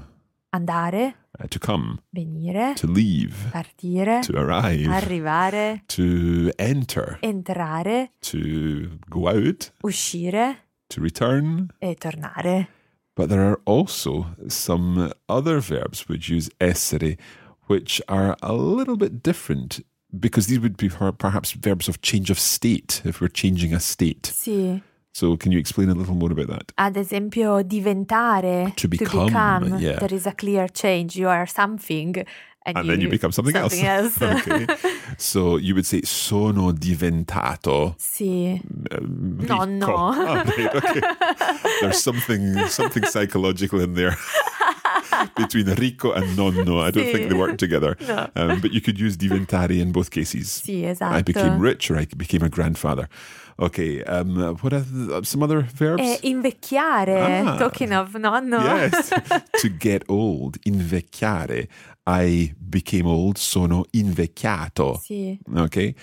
Andare, 0.53 1.13
uh, 1.39 1.47
to 1.49 1.59
come, 1.59 1.99
venire, 2.15 2.75
to 2.75 2.87
leave, 2.87 3.35
partire, 3.51 4.21
to 4.23 4.37
arrive, 4.37 4.87
arrivare, 5.03 5.81
to 5.87 6.51
enter, 6.57 7.19
entrare, 7.21 8.09
to 8.21 8.99
go 9.09 9.27
out, 9.27 9.71
uscire 9.83 10.57
to 10.89 11.01
return. 11.01 11.71
e 11.81 11.95
tornare. 11.95 12.67
But 13.15 13.29
there 13.29 13.43
are 13.49 13.59
also 13.65 14.27
some 14.47 15.11
other 15.27 15.59
verbs 15.59 16.07
which 16.07 16.29
use 16.29 16.49
essere, 16.61 17.17
which 17.69 18.01
are 18.07 18.35
a 18.41 18.53
little 18.53 18.97
bit 18.97 19.21
different 19.21 19.79
because 20.19 20.47
these 20.47 20.59
would 20.59 20.75
be 20.75 20.89
perhaps 20.89 21.51
verbs 21.51 21.87
of 21.87 22.01
change 22.01 22.31
of 22.31 22.39
state 22.39 23.01
if 23.05 23.21
we're 23.21 23.27
changing 23.33 23.73
a 23.73 23.79
state. 23.79 24.23
Sì. 24.33 24.81
So, 25.13 25.37
can 25.37 25.51
you 25.51 25.59
explain 25.59 25.89
a 25.89 25.93
little 25.95 26.15
more 26.15 26.31
about 26.31 26.47
that? 26.47 26.71
Ad 26.77 26.95
esempio, 26.97 27.61
diventare, 27.63 28.73
To 28.75 28.87
become, 28.87 29.79
yeah. 29.79 29.97
There 29.99 30.13
is 30.13 30.25
a 30.27 30.31
clear 30.33 30.67
change. 30.67 31.15
You 31.15 31.27
are 31.29 31.45
something. 31.47 32.25
And, 32.65 32.77
And 32.77 32.89
then 32.89 33.01
you 33.01 33.09
become 33.09 33.31
something, 33.31 33.55
something 33.55 33.85
else. 33.85 34.21
else. 34.21 34.47
okay. 34.47 34.67
So, 35.17 35.57
you 35.57 35.73
would 35.75 35.85
say 35.85 36.01
sono 36.03 36.71
diventato. 36.71 37.95
Sì. 37.97 38.61
um, 38.91 39.37
No, 39.47 39.63
no. 39.65 39.87
Ah, 40.13 40.43
right, 40.45 40.75
okay. 40.75 41.01
There's 41.81 42.01
something 42.01 42.67
something 42.67 43.03
psychological 43.05 43.79
in 43.81 43.93
there 43.95 44.15
between 45.35 45.65
rico 45.75 46.11
and 46.13 46.35
nonno. 46.37 46.81
I 46.81 46.91
don't 46.91 47.05
Sì. 47.05 47.11
think 47.13 47.29
they 47.29 47.37
work 47.37 47.57
together. 47.57 47.95
No. 48.07 48.29
Um, 48.35 48.59
but 48.59 48.71
you 48.71 48.81
could 48.81 48.99
use 48.99 49.15
diventare 49.17 49.71
in 49.79 49.91
both 49.91 50.09
cases. 50.09 50.61
Sì, 50.63 50.83
esatto. 50.85 51.15
I 51.15 51.21
became 51.23 51.59
rich 51.59 51.89
or 51.91 51.97
I 51.97 52.05
became 52.15 52.43
a 52.43 52.49
grandfather. 52.49 53.07
Okay, 53.61 54.01
um, 54.05 54.37
uh, 54.37 54.53
what 54.61 54.71
are 54.71 54.79
the, 54.79 55.21
some 55.25 55.43
other 55.43 55.61
verbs? 55.75 56.01
E 56.01 56.19
invecchiare, 56.29 57.43
Ah. 57.45 57.57
talking 57.57 57.91
of 57.93 58.13
nonno. 58.15 58.61
Yes, 58.61 59.09
to 59.61 59.69
get 59.69 60.03
old, 60.07 60.57
invecchiare. 60.65 61.67
I 62.07 62.53
became 62.57 63.05
old, 63.05 63.37
sono 63.37 63.83
invecchiato. 63.91 64.99
Sì. 65.03 65.37
Okay. 65.55 65.93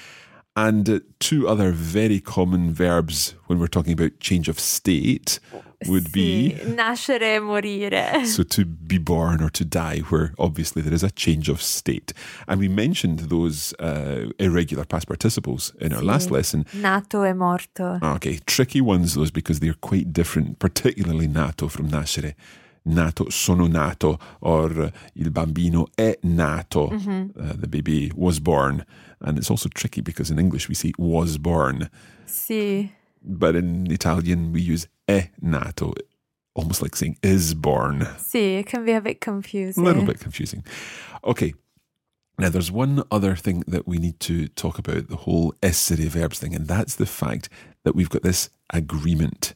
And 0.57 1.03
two 1.21 1.47
other 1.47 1.71
very 1.71 2.19
common 2.19 2.73
verbs 2.73 3.35
when 3.47 3.59
we're 3.59 3.67
talking 3.67 3.93
about 3.93 4.19
change 4.21 4.49
of 4.49 4.59
state 4.59 5.39
would 5.87 6.11
be 6.11 6.55
Sì, 6.59 6.75
nascere 6.75 7.39
morire. 7.41 8.25
so 8.25 8.43
to 8.43 8.65
be 8.65 8.97
born 8.97 9.43
or 9.43 9.51
to 9.51 9.65
die, 9.67 9.99
where 10.09 10.33
obviously 10.39 10.81
there 10.81 10.95
is 10.95 11.03
a 11.03 11.11
change 11.11 11.51
of 11.51 11.61
state. 11.61 12.15
And 12.49 12.59
we 12.59 12.69
mentioned 12.69 13.19
those 13.29 13.75
uh, 13.79 14.31
irregular 14.39 14.87
past 14.87 15.07
participles 15.07 15.75
in 15.79 15.93
our 15.93 16.01
last 16.03 16.31
lesson. 16.31 16.65
Nato 16.73 17.23
e 17.25 17.35
morto. 17.35 17.99
Okay, 18.03 18.39
tricky 18.47 18.81
ones 18.81 19.13
those 19.15 19.31
because 19.31 19.61
they're 19.61 19.75
quite 19.83 20.15
different, 20.15 20.59
particularly 20.59 21.29
nato 21.29 21.69
from 21.69 21.91
nascere. 21.91 22.35
Nato, 22.89 23.29
sono 23.31 23.67
nato, 23.67 24.19
or 24.41 24.93
il 25.15 25.31
bambino 25.31 25.89
è 25.97 26.17
nato. 26.23 26.89
Uh, 26.93 27.57
the 27.57 27.67
baby 27.69 28.13
was 28.15 28.39
born. 28.39 28.85
And 29.21 29.39
it's 29.39 29.51
also 29.51 29.69
tricky 29.69 30.01
because 30.03 30.31
in 30.31 30.39
English 30.39 30.69
we 30.69 30.75
say 30.75 30.93
was 30.97 31.37
born, 31.39 31.91
Sì. 32.27 32.91
but 33.23 33.57
in 33.57 33.91
Italian 33.91 34.53
we 34.53 34.61
use 34.61 34.87
è 35.09 35.31
nato, 35.41 35.95
almost 36.55 36.81
like 36.83 36.95
saying 36.95 37.17
is 37.23 37.55
born. 37.55 38.07
Sì, 38.19 38.59
it 38.61 38.67
can 38.67 38.85
be 38.85 38.93
a 38.93 39.01
bit 39.01 39.21
confusing. 39.21 39.83
A 39.85 39.89
little 39.89 40.05
bit 40.05 40.21
confusing. 40.21 40.63
Okay. 41.25 41.55
Now, 42.39 42.51
there's 42.51 42.71
one 42.71 43.03
other 43.11 43.35
thing 43.35 43.65
that 43.67 43.89
we 43.89 43.97
need 43.99 44.21
to 44.21 44.47
talk 44.49 44.79
about 44.79 45.09
the 45.09 45.17
whole 45.17 45.55
essere 45.63 46.07
verbs 46.09 46.39
thing, 46.39 46.55
and 46.55 46.69
that's 46.69 46.97
the 46.97 47.07
fact 47.07 47.49
that 47.85 47.97
we've 47.97 48.11
got 48.11 48.23
this 48.23 48.51
agreement. 48.75 49.55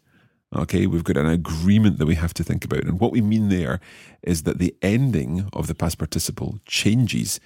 Okay, 0.55 0.87
we've 0.87 1.05
got 1.05 1.17
an 1.17 1.27
agreement 1.27 1.99
that 1.99 2.07
we 2.07 2.17
have 2.17 2.35
to 2.35 2.43
think 2.43 2.65
about. 2.65 2.83
And 2.85 2.99
what 2.99 3.13
we 3.13 3.21
mean 3.21 3.49
there 3.51 3.81
is 4.23 4.43
that 4.43 4.59
the 4.59 4.75
ending 4.83 5.49
of 5.53 5.69
the 5.69 5.75
past 5.77 5.99
participle 5.99 6.59
changes 6.67 7.39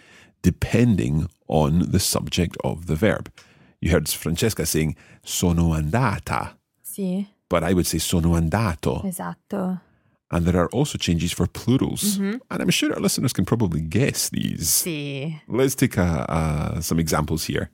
depending 0.42 1.28
on 1.48 1.90
the 1.90 1.98
subject 2.00 2.56
of 2.64 2.86
the 2.86 2.94
verb. 2.94 3.30
You 3.80 3.90
heard 3.90 4.08
Francesca 4.08 4.64
saying 4.64 4.96
sono 5.22 5.74
andata, 5.74 6.54
Sì, 6.82 7.26
but 7.50 7.62
I 7.62 7.74
would 7.74 7.86
say 7.86 7.98
sono 7.98 8.34
andato. 8.36 9.02
esatto. 9.04 9.80
And 10.30 10.46
there 10.46 10.56
are 10.56 10.68
also 10.70 10.96
changes 10.98 11.32
for 11.32 11.46
plurals. 11.46 12.16
And 12.18 12.40
I'm 12.50 12.70
sure 12.70 12.92
our 12.94 13.00
listeners 13.00 13.32
can 13.34 13.44
probably 13.44 13.80
guess 13.82 14.30
these. 14.30 14.68
Sì. 14.82 15.40
Let's 15.46 15.74
take 15.74 15.98
uh 15.98 16.24
uh 16.28 16.80
some 16.80 16.98
examples 16.98 17.44
here. 17.44 17.70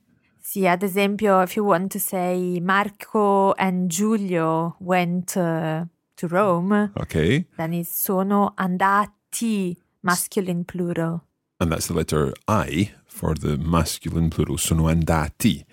Sì, 0.51 0.67
ad 0.67 0.83
esempio, 0.83 1.41
if 1.43 1.55
you 1.55 1.65
want 1.65 1.93
to 1.93 2.01
say 2.01 2.59
Marco 2.59 3.53
and 3.57 3.89
Giulio 3.89 4.75
went 4.81 5.37
uh, 5.37 5.85
to 6.17 6.27
Rome, 6.27 6.91
Okay. 6.97 7.47
then 7.57 7.73
it's 7.73 7.95
sono 7.95 8.53
andati, 8.57 9.77
masculine 10.03 10.65
plural. 10.65 11.23
And 11.61 11.71
that's 11.71 11.87
the 11.87 11.95
letter 11.95 12.33
I 12.49 12.91
for 13.07 13.35
the 13.37 13.59
masculine 13.59 14.29
plural. 14.29 14.59
Sono 14.59 14.89
andati. 14.89 15.65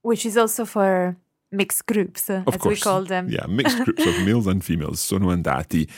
Which 0.00 0.24
is 0.24 0.38
also 0.38 0.64
for 0.64 1.18
mixed 1.54 1.86
groups, 1.86 2.28
uh, 2.28 2.42
Of 2.46 2.54
as 2.54 2.60
course. 2.60 2.76
we 2.78 2.80
call 2.80 3.04
them. 3.04 3.28
Yeah, 3.30 3.46
mixed 3.48 3.78
groups 3.84 4.04
of 4.06 4.14
males 4.26 4.46
and 4.46 4.62
females. 4.62 5.00
Sono 5.00 5.30
andati. 5.30 5.88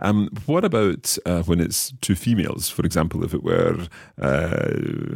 Um, 0.00 0.28
what 0.46 0.64
about 0.64 1.16
uh, 1.24 1.42
when 1.44 1.60
it's 1.60 1.92
two 2.00 2.16
females? 2.16 2.68
For 2.68 2.84
example, 2.84 3.22
if 3.24 3.32
it 3.32 3.44
were, 3.44 3.76
uh, 4.20 4.70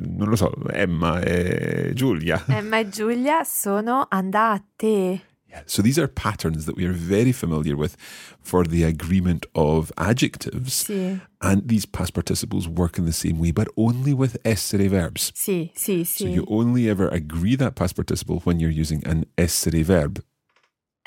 non 0.07 0.31
lo 0.31 0.37
so, 0.37 0.53
Emma 0.73 1.21
e 1.25 1.93
Giulia. 1.95 2.45
Emma 2.49 2.79
e 2.79 2.89
Giulia 2.89 3.43
sono 3.45 4.07
andate. 4.09 5.23
Yeah. 5.51 5.63
So 5.67 5.81
these 5.83 5.99
are 5.99 6.07
patterns 6.09 6.67
that 6.67 6.77
we 6.77 6.85
are 6.85 6.93
very 6.93 7.33
familiar 7.33 7.75
with 7.77 7.97
for 8.43 8.65
the 8.65 8.85
agreement 8.85 9.47
of 9.55 9.91
adjectives. 9.97 10.85
Sì, 10.85 11.21
And 11.41 11.67
these 11.69 11.87
past 11.87 12.13
participles 12.13 12.69
work 12.69 12.99
in 12.99 13.07
the 13.07 13.13
same 13.13 13.39
way, 13.39 13.51
but 13.53 13.69
only 13.77 14.13
with 14.13 14.37
essere 14.45 14.89
verbs. 14.89 15.33
sì, 15.35 15.71
sì, 15.75 16.05
So 16.05 16.27
you 16.27 16.45
only 16.49 16.89
ever 16.91 17.09
agree 17.09 17.57
that 17.57 17.75
past 17.77 17.97
participle 17.97 18.41
when 18.45 18.61
you're 18.61 18.71
using 18.81 19.03
an 19.07 19.25
essere 19.39 19.83
verb. 19.83 20.23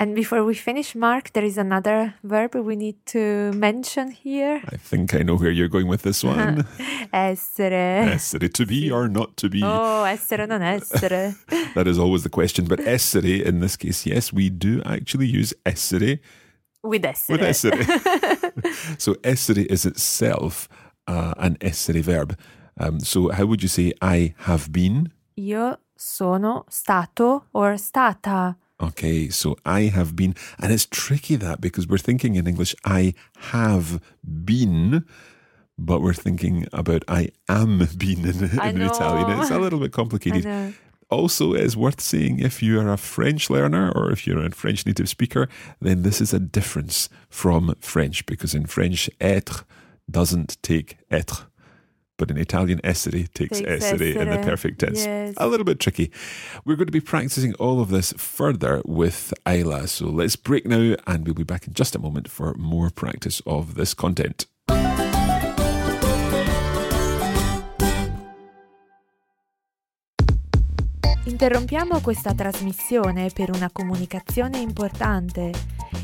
And 0.02 0.16
before 0.16 0.42
we 0.42 0.54
finish, 0.54 0.96
Mark, 0.96 1.32
there 1.32 1.44
is 1.44 1.56
another 1.56 2.14
verb 2.24 2.56
we 2.56 2.74
need 2.74 2.96
to 3.06 3.52
mention 3.52 4.10
here. 4.10 4.60
I 4.68 4.76
think 4.76 5.14
I 5.14 5.22
know 5.22 5.36
where 5.36 5.52
you're 5.52 5.68
going 5.68 5.86
with 5.86 6.02
this 6.02 6.24
one. 6.24 6.66
Essere. 7.12 8.10
essere, 8.10 8.48
to 8.48 8.66
be 8.66 8.90
or 8.90 9.06
not 9.06 9.36
to 9.36 9.48
be. 9.48 9.62
Oh, 9.62 10.02
essere 10.02 10.48
non 10.48 10.60
essere. 10.60 11.36
That 11.76 11.86
is 11.86 12.00
always 12.00 12.24
the 12.24 12.30
question. 12.30 12.64
But 12.64 12.80
essere, 12.80 13.46
in 13.46 13.60
this 13.60 13.76
case, 13.76 14.04
yes, 14.04 14.32
we 14.32 14.50
do 14.50 14.82
actually 14.84 15.28
use 15.28 15.54
essere 15.64 16.18
With 16.82 17.04
essere. 17.04 17.38
with 17.38 17.42
essere. 17.42 17.78
so 18.98 19.14
essere 19.22 19.70
is 19.70 19.86
itself 19.86 20.68
uh, 21.06 21.34
an 21.36 21.58
essere 21.60 22.02
verb. 22.02 22.36
Um, 22.76 22.98
so 22.98 23.28
how 23.28 23.46
would 23.46 23.62
you 23.62 23.68
say 23.68 23.92
I 24.02 24.34
have 24.48 24.72
been? 24.72 25.12
Io 25.38 25.76
sono 25.96 26.64
stato 26.68 27.44
or 27.54 27.76
stata. 27.78 28.56
Okay, 28.82 29.28
so 29.28 29.56
I 29.64 29.82
have 29.82 30.16
been, 30.16 30.34
and 30.58 30.72
it's 30.72 30.86
tricky 30.86 31.36
that 31.36 31.60
because 31.60 31.86
we're 31.86 31.98
thinking 31.98 32.34
in 32.34 32.48
English, 32.48 32.74
I 32.84 33.14
have 33.52 34.02
been, 34.44 35.04
but 35.78 36.02
we're 36.02 36.14
thinking 36.14 36.66
about 36.72 37.04
I 37.06 37.28
am 37.48 37.78
been 37.96 38.26
in, 38.26 38.42
in. 38.44 38.82
Italian. 38.82 39.40
It's 39.40 39.50
a 39.50 39.58
little 39.58 39.78
bit 39.78 39.92
complicated. 40.00 40.74
also 41.10 41.54
it 41.54 41.60
is 41.60 41.76
worth 41.76 42.00
saying 42.00 42.40
if 42.40 42.62
you 42.62 42.80
are 42.80 42.92
a 42.92 42.96
French 42.96 43.50
learner 43.50 43.92
or 43.94 44.10
if 44.10 44.26
you're 44.26 44.44
a 44.44 44.50
French 44.50 44.84
native 44.84 45.08
speaker, 45.08 45.48
then 45.80 46.02
this 46.02 46.20
is 46.20 46.34
a 46.34 46.40
difference 46.40 47.08
from 47.28 47.74
French 47.80 48.26
because 48.26 48.54
in 48.54 48.66
French, 48.66 49.08
être 49.20 49.64
doesn't 50.10 50.60
take 50.62 50.98
être. 51.10 51.51
But 52.22 52.30
in 52.30 52.38
Italian, 52.38 52.80
essere 52.84 53.26
takes, 53.34 53.58
Takes 53.58 53.82
essere 53.84 54.20
in 54.22 54.30
the 54.30 54.38
perfect 54.38 54.78
tense. 54.78 55.04
yes. 55.04 55.34
A 55.38 55.48
little 55.48 55.64
bit 55.64 55.80
tricky. 55.80 56.12
We're 56.64 56.76
going 56.76 56.86
to 56.86 56.92
be 56.92 57.00
practicing 57.00 57.52
all 57.54 57.80
of 57.80 57.88
this 57.88 58.12
further 58.16 58.80
with 58.84 59.34
Ayla. 59.44 59.88
So 59.88 60.06
let's 60.06 60.36
break 60.36 60.64
now 60.64 60.94
and 61.08 61.26
we'll 61.26 61.34
be 61.34 61.42
back 61.42 61.66
in 61.66 61.74
just 61.74 61.96
a 61.96 61.98
moment 61.98 62.30
for 62.30 62.54
more 62.54 62.90
practice 62.90 63.42
of 63.44 63.74
this 63.74 63.92
content. 63.92 64.46
Interrompiamo 71.24 72.00
questa 72.00 72.34
trasmissione 72.34 73.30
per 73.32 73.50
una 73.54 73.70
comunicazione 73.70 74.58
importante. 74.58 75.52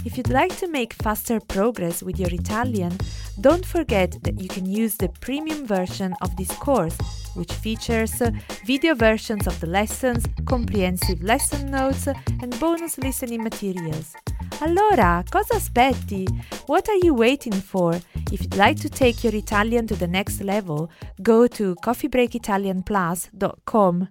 If 0.05 0.17
you'd 0.17 0.31
like 0.31 0.55
to 0.61 0.69
make 0.71 0.95
faster 0.97 1.41
progress 1.45 2.03
with 2.03 2.21
your 2.21 2.33
Italian, 2.33 2.95
don't 3.37 3.67
forget 3.67 4.17
that 4.21 4.41
you 4.41 4.47
can 4.47 4.65
use 4.65 4.95
the 4.97 5.11
premium 5.19 5.67
version 5.67 6.15
of 6.21 6.33
this 6.37 6.57
course, 6.59 6.95
which 7.35 7.53
features 7.53 8.23
video 8.65 8.95
versions 8.95 9.49
of 9.49 9.59
the 9.59 9.67
lessons, 9.67 10.25
comprehensive 10.45 11.21
lesson 11.21 11.69
notes, 11.69 12.07
and 12.07 12.57
bonus 12.61 12.97
listening 12.99 13.43
materials. 13.43 14.13
Allora, 14.61 15.25
cosa 15.29 15.57
aspetti? 15.57 16.23
What 16.67 16.89
are 16.89 16.99
you 17.03 17.15
waiting 17.15 17.55
for? 17.55 18.01
If 18.31 18.43
you'd 18.43 18.55
like 18.55 18.81
to 18.83 18.89
take 18.89 19.25
your 19.25 19.35
Italian 19.35 19.87
to 19.87 19.97
the 19.97 20.07
next 20.07 20.43
level, 20.43 20.93
go 21.21 21.49
to 21.49 21.75
coffeebreakitalianplus.com. 21.83 24.11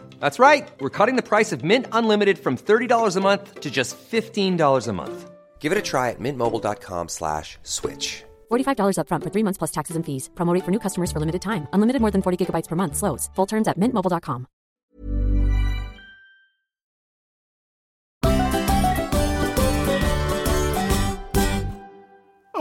That's 0.21 0.37
right. 0.37 0.71
We're 0.79 0.97
cutting 0.97 1.15
the 1.15 1.27
price 1.27 1.51
of 1.51 1.63
Mint 1.63 1.87
Unlimited 1.91 2.37
from 2.37 2.55
$30 2.55 3.15
a 3.15 3.21
month 3.21 3.59
to 3.59 3.71
just 3.71 3.97
$15 3.97 4.87
a 4.87 4.93
month. 4.93 5.31
Give 5.59 5.71
it 5.71 5.77
a 5.77 5.81
try 5.81 6.09
at 6.11 6.19
mintmobile.com 6.19 7.09
slash 7.09 7.57
switch. 7.63 8.23
$45 8.51 8.97
upfront 8.97 9.23
for 9.23 9.31
three 9.33 9.43
months 9.43 9.57
plus 9.57 9.71
taxes 9.71 9.95
and 9.95 10.05
fees. 10.05 10.29
Promo 10.35 10.53
rate 10.53 10.65
for 10.65 10.71
new 10.71 10.79
customers 10.79 11.11
for 11.11 11.19
limited 11.19 11.41
time. 11.41 11.67
Unlimited 11.73 12.01
more 12.01 12.11
than 12.11 12.21
40 12.21 12.37
gigabytes 12.37 12.67
per 12.67 12.75
month. 12.75 12.95
Slows. 12.95 13.29
Full 13.35 13.47
terms 13.47 13.67
at 13.67 13.77
mintmobile.com. 13.79 14.47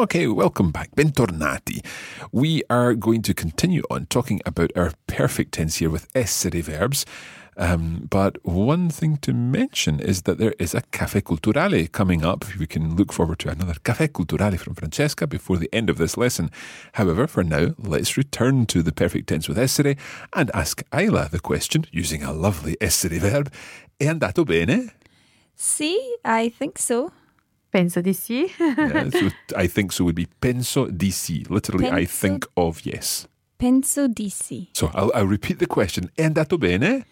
Okay, 0.00 0.26
welcome 0.28 0.70
back. 0.70 0.90
Bentornati. 0.96 1.84
We 2.32 2.62
are 2.70 2.94
going 2.94 3.20
to 3.20 3.34
continue 3.34 3.82
on 3.90 4.06
talking 4.06 4.40
about 4.46 4.70
our 4.74 4.92
perfect 5.06 5.52
tense 5.52 5.76
here 5.76 5.90
with 5.90 6.08
essere 6.14 6.62
verbs. 6.62 7.04
Um, 7.56 8.06
but 8.08 8.38
one 8.42 8.88
thing 8.88 9.18
to 9.18 9.32
mention 9.32 10.00
is 10.00 10.22
that 10.22 10.38
there 10.38 10.54
is 10.58 10.74
a 10.74 10.82
Cafe 10.92 11.20
Culturale 11.22 11.90
coming 11.90 12.24
up. 12.24 12.44
We 12.58 12.66
can 12.66 12.96
look 12.96 13.12
forward 13.12 13.38
to 13.40 13.50
another 13.50 13.74
Cafe 13.84 14.08
Culturale 14.08 14.58
from 14.58 14.74
Francesca 14.74 15.26
before 15.26 15.58
the 15.58 15.68
end 15.72 15.90
of 15.90 15.98
this 15.98 16.16
lesson. 16.16 16.50
However, 16.94 17.26
for 17.26 17.44
now, 17.44 17.74
let's 17.78 18.16
return 18.16 18.66
to 18.66 18.82
the 18.82 18.92
perfect 18.92 19.28
tense 19.28 19.48
with 19.48 19.58
essere 19.58 19.96
and 20.32 20.50
ask 20.54 20.82
Ayla 20.90 21.30
the 21.30 21.40
question 21.40 21.84
using 21.90 22.22
a 22.22 22.32
lovely 22.32 22.76
essere 22.80 23.18
verb. 23.18 23.52
È 23.98 24.06
andato 24.06 24.44
bene? 24.44 24.94
Sì, 25.54 25.96
I 26.24 26.48
think 26.48 26.78
so. 26.78 27.12
Penso 27.70 28.00
di 28.00 28.12
sì. 28.12 28.50
Yeah, 28.58 29.10
so 29.10 29.28
I 29.56 29.68
think 29.68 29.92
so 29.92 30.04
would 30.04 30.16
be 30.16 30.26
penso 30.40 30.86
di 30.90 31.10
sì. 31.10 31.44
Literally, 31.48 31.88
I 31.88 32.06
think 32.06 32.46
of 32.56 32.84
yes. 32.84 33.28
Penso 33.58 34.08
di 34.08 34.30
sì. 34.30 34.68
So 34.72 34.90
I'll, 34.94 35.10
I'll 35.14 35.28
repeat 35.28 35.58
the 35.58 35.66
question. 35.66 36.10
È 36.14 36.24
andato 36.24 36.56
bene? 36.56 37.06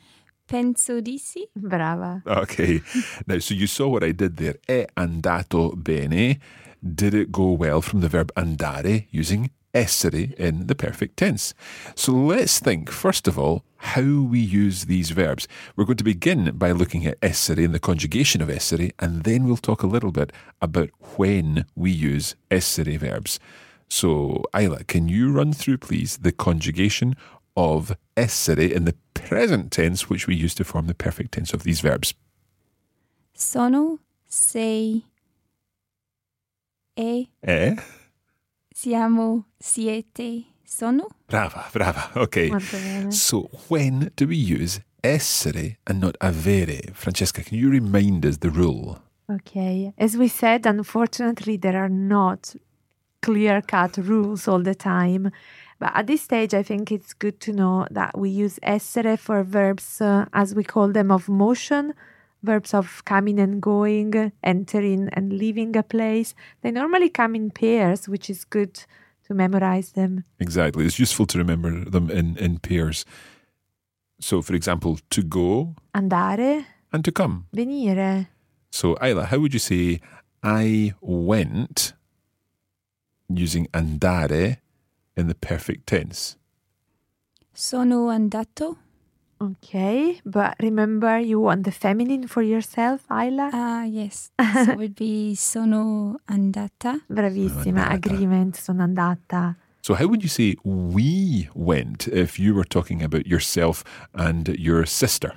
Penso 0.48 1.02
di 1.02 1.18
sì. 1.18 1.46
Brava. 1.52 2.22
Okay. 2.24 2.80
Now, 3.26 3.38
so 3.38 3.52
you 3.52 3.66
saw 3.66 3.86
what 3.86 4.02
I 4.02 4.12
did 4.12 4.38
there. 4.38 4.58
È 4.64 4.86
andato 4.94 5.76
bene. 5.76 6.38
Did 6.80 7.12
it 7.12 7.30
go 7.30 7.52
well 7.52 7.82
from 7.82 8.00
the 8.00 8.08
verb 8.08 8.32
andare 8.34 9.08
using 9.10 9.50
essere 9.74 10.32
in 10.38 10.66
the 10.66 10.74
perfect 10.74 11.18
tense? 11.18 11.52
So 11.94 12.12
let's 12.12 12.60
think, 12.60 12.90
first 12.90 13.28
of 13.28 13.38
all, 13.38 13.62
how 13.76 14.22
we 14.22 14.40
use 14.40 14.86
these 14.86 15.10
verbs. 15.10 15.46
We're 15.76 15.84
going 15.84 15.98
to 15.98 16.04
begin 16.04 16.52
by 16.56 16.70
looking 16.72 17.04
at 17.04 17.18
essere 17.20 17.62
and 17.62 17.74
the 17.74 17.78
conjugation 17.78 18.40
of 18.40 18.48
essere, 18.48 18.92
and 18.98 19.24
then 19.24 19.44
we'll 19.44 19.58
talk 19.58 19.82
a 19.82 19.86
little 19.86 20.12
bit 20.12 20.32
about 20.62 20.88
when 21.18 21.66
we 21.74 21.90
use 21.90 22.36
essere 22.50 22.96
verbs. 22.96 23.38
So, 23.90 24.44
Ayla, 24.54 24.86
can 24.86 25.08
you 25.08 25.30
run 25.30 25.52
through, 25.52 25.78
please, 25.78 26.18
the 26.18 26.32
conjugation 26.32 27.14
of 27.58 27.96
essere 28.16 28.60
in 28.72 28.84
the 28.84 28.94
present 29.14 29.72
tense, 29.72 30.08
which 30.08 30.28
we 30.28 30.34
use 30.36 30.54
to 30.54 30.64
form 30.64 30.86
the 30.86 30.94
perfect 30.94 31.32
tense 31.32 31.52
of 31.52 31.64
these 31.64 31.80
verbs? 31.80 32.14
Sono, 33.34 33.98
sei, 34.28 35.02
e, 36.96 37.28
Eh? 37.42 37.76
siamo, 38.74 39.44
siete, 39.60 40.44
sono. 40.64 41.08
Brava, 41.26 41.68
brava. 41.72 42.10
Okay. 42.16 42.48
Molto 42.50 42.76
bene. 42.78 43.10
So, 43.12 43.48
when 43.68 44.10
do 44.16 44.26
we 44.26 44.36
use 44.36 44.80
essere 45.02 45.78
and 45.86 46.00
not 46.00 46.16
avere? 46.20 46.92
Francesca, 46.94 47.42
can 47.42 47.58
you 47.58 47.70
remind 47.70 48.24
us 48.24 48.38
the 48.38 48.50
rule? 48.50 49.00
Okay. 49.30 49.92
As 49.98 50.16
we 50.16 50.28
said, 50.28 50.64
unfortunately, 50.66 51.56
there 51.56 51.76
are 51.76 51.88
not 51.90 52.54
clear 53.22 53.62
cut 53.62 53.96
rules 53.96 54.48
all 54.48 54.62
the 54.62 54.74
time. 54.74 55.30
But 55.78 55.92
at 55.94 56.06
this 56.08 56.22
stage, 56.22 56.54
I 56.54 56.62
think 56.62 56.90
it's 56.90 57.14
good 57.14 57.38
to 57.40 57.52
know 57.52 57.86
that 57.90 58.18
we 58.18 58.30
use 58.30 58.58
essere 58.62 59.16
for 59.16 59.44
verbs, 59.44 60.00
uh, 60.00 60.26
as 60.32 60.54
we 60.54 60.64
call 60.64 60.88
them, 60.88 61.10
of 61.12 61.28
motion, 61.28 61.94
verbs 62.42 62.74
of 62.74 63.04
coming 63.04 63.38
and 63.38 63.62
going, 63.62 64.32
entering 64.42 65.08
and 65.12 65.32
leaving 65.32 65.76
a 65.76 65.82
place. 65.82 66.34
They 66.62 66.72
normally 66.72 67.10
come 67.10 67.36
in 67.36 67.50
pairs, 67.50 68.08
which 68.08 68.28
is 68.28 68.44
good 68.44 68.74
to 69.26 69.34
memorize 69.34 69.92
them. 69.92 70.24
Exactly. 70.40 70.84
It's 70.84 70.98
useful 70.98 71.26
to 71.26 71.38
remember 71.38 71.84
them 71.84 72.10
in, 72.10 72.36
in 72.38 72.58
pairs. 72.58 73.04
So, 74.20 74.42
for 74.42 74.54
example, 74.54 74.98
to 75.10 75.22
go 75.22 75.76
Andare, 75.94 76.64
and 76.92 77.04
to 77.04 77.12
come. 77.12 77.46
venire. 77.54 78.26
So, 78.72 78.96
Ayla, 78.96 79.26
how 79.26 79.38
would 79.38 79.52
you 79.52 79.60
say 79.60 80.00
I 80.42 80.94
went 81.00 81.92
using 83.28 83.66
andare 83.72 84.58
in 85.16 85.28
the 85.28 85.34
perfect 85.34 85.86
tense? 85.86 86.36
Sono 87.54 88.08
andato. 88.08 88.78
Okay, 89.40 90.20
but 90.24 90.56
remember 90.60 91.16
you 91.18 91.38
want 91.38 91.62
the 91.62 91.70
feminine 91.70 92.26
for 92.26 92.42
yourself, 92.42 93.06
Ayla? 93.08 93.50
Ah, 93.52 93.84
yes. 93.84 94.32
so 94.40 94.72
it 94.72 94.76
would 94.76 94.96
be 94.96 95.36
sono 95.36 96.16
andata. 96.28 97.00
Bravissima, 97.10 97.86
andata. 97.86 97.94
agreement, 97.94 98.56
sono 98.56 98.82
andata. 98.82 99.56
So, 99.82 99.94
how 99.94 100.08
would 100.08 100.24
you 100.24 100.28
say 100.28 100.56
we 100.64 101.48
went 101.54 102.08
if 102.08 102.38
you 102.38 102.52
were 102.52 102.64
talking 102.64 103.00
about 103.00 103.26
yourself 103.28 103.84
and 104.12 104.48
your 104.58 104.84
sister? 104.86 105.34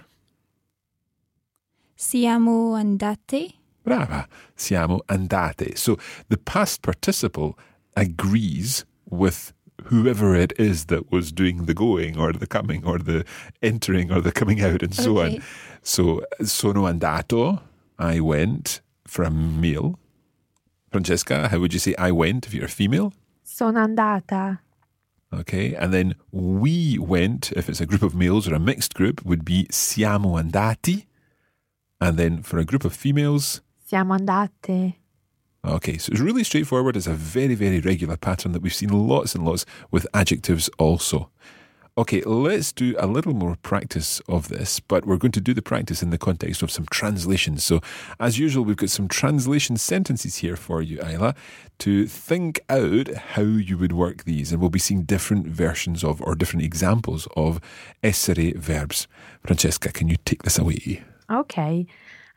Siamo 1.96 2.74
andate. 2.74 3.54
Brava. 3.84 4.28
Siamo 4.58 5.02
andate. 5.08 5.78
So, 5.78 5.98
the 6.30 6.38
past 6.38 6.82
participle 6.82 7.58
agrees 7.96 8.86
with 9.10 9.54
whoever 9.86 10.36
it 10.36 10.54
is 10.60 10.86
that 10.86 11.12
was 11.12 11.32
doing 11.32 11.66
the 11.66 11.74
going 11.74 12.18
or 12.18 12.32
the 12.34 12.48
coming 12.48 12.86
or 12.86 13.00
the 13.00 13.26
entering 13.62 14.12
or 14.12 14.22
the 14.22 14.32
coming 14.32 14.62
out 14.62 14.84
and 14.84 14.94
so 14.94 15.18
Okay. 15.20 15.38
on. 15.38 15.44
So, 15.82 16.24
sono 16.44 16.86
andato, 16.86 17.62
I 17.98 18.20
went 18.20 18.82
for 19.08 19.24
a 19.24 19.32
meal. 19.32 19.98
Francesca, 20.92 21.48
how 21.50 21.60
would 21.60 21.74
you 21.74 21.80
say 21.80 21.96
I 21.98 22.12
went 22.12 22.46
if 22.46 22.54
you're 22.54 22.66
a 22.66 22.70
female? 22.70 23.14
Sono 23.44 23.80
andata. 23.86 24.60
Okay, 25.34 25.74
and 25.76 25.94
then 25.94 26.16
we 26.32 26.98
went, 27.00 27.52
if 27.54 27.70
it's 27.70 27.80
a 27.82 27.86
group 27.86 28.04
of 28.04 28.14
males 28.14 28.48
or 28.50 28.54
a 28.54 28.60
mixed 28.60 28.94
group, 28.94 29.26
would 29.26 29.46
be 29.46 29.66
siamo 29.72 30.38
andati. 30.42 31.06
And 32.02 32.18
then 32.18 32.44
for 32.44 32.60
a 32.60 32.66
group 32.66 32.84
of 32.84 32.94
females, 32.94 33.62
Siamo 33.90 34.18
andate. 34.18 34.96
Okay, 35.64 35.98
so 35.98 36.12
it's 36.12 36.22
really 36.22 36.44
straightforward. 36.44 36.98
It's 36.98 37.06
a 37.06 37.14
very, 37.14 37.54
very 37.54 37.80
regular 37.80 38.18
pattern 38.18 38.52
that 38.54 38.64
we've 38.64 38.74
seen 38.74 38.90
lots 38.90 39.36
and 39.36 39.46
lots 39.46 39.66
with 39.92 40.08
adjectives 40.14 40.70
also. 40.80 41.30
Okay, 41.98 42.22
let's 42.22 42.72
do 42.72 42.96
a 42.98 43.06
little 43.06 43.34
more 43.34 43.58
practice 43.62 44.22
of 44.28 44.48
this, 44.48 44.80
but 44.80 45.06
we're 45.06 45.18
going 45.18 45.34
to 45.34 45.42
do 45.42 45.54
the 45.54 45.62
practice 45.62 46.02
in 46.02 46.10
the 46.10 46.18
context 46.18 46.64
of 46.64 46.72
some 46.72 46.86
translations. 46.90 47.66
So, 47.66 47.82
as 48.20 48.40
usual, 48.40 48.64
we've 48.64 48.78
got 48.78 48.90
some 48.90 49.10
translation 49.10 49.76
sentences 49.76 50.38
here 50.38 50.56
for 50.56 50.82
you, 50.82 51.00
Ayla, 51.00 51.36
to 51.80 52.08
think 52.08 52.62
out 52.70 53.14
how 53.14 53.42
you 53.42 53.78
would 53.78 53.92
work 53.92 54.24
these. 54.24 54.52
And 54.52 54.62
we'll 54.62 54.70
be 54.70 54.80
seeing 54.80 55.04
different 55.04 55.48
versions 55.48 56.02
of 56.04 56.22
or 56.22 56.34
different 56.34 56.64
examples 56.64 57.28
of 57.36 57.60
essere 58.02 58.54
verbs. 58.56 59.08
Francesca, 59.46 59.92
can 59.92 60.08
you 60.08 60.16
take 60.24 60.44
this 60.44 60.58
away? 60.58 61.04
Ok, 61.30 61.86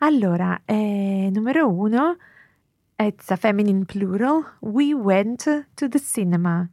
allora, 0.00 0.60
eh, 0.68 1.30
numero 1.30 1.68
uno, 1.68 2.16
it's 2.98 3.30
a 3.30 3.36
feminine 3.36 3.86
plural. 3.86 4.44
We 4.60 4.94
went 4.94 5.40
to 5.40 5.88
the 5.88 5.98
cinema. 5.98 6.70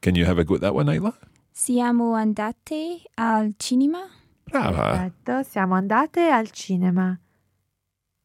Can 0.00 0.14
you 0.14 0.26
have 0.26 0.38
a 0.38 0.44
go 0.44 0.56
at 0.56 0.60
that 0.60 0.74
one, 0.74 0.86
Ayla? 0.86 1.14
Siamo 1.52 2.14
andate 2.14 3.04
al 3.16 3.54
cinema. 3.58 4.10
Brava. 4.44 5.12
Perfetto, 5.24 5.42
siamo 5.48 5.74
andate 5.76 6.28
al 6.28 6.48
cinema. 6.52 7.18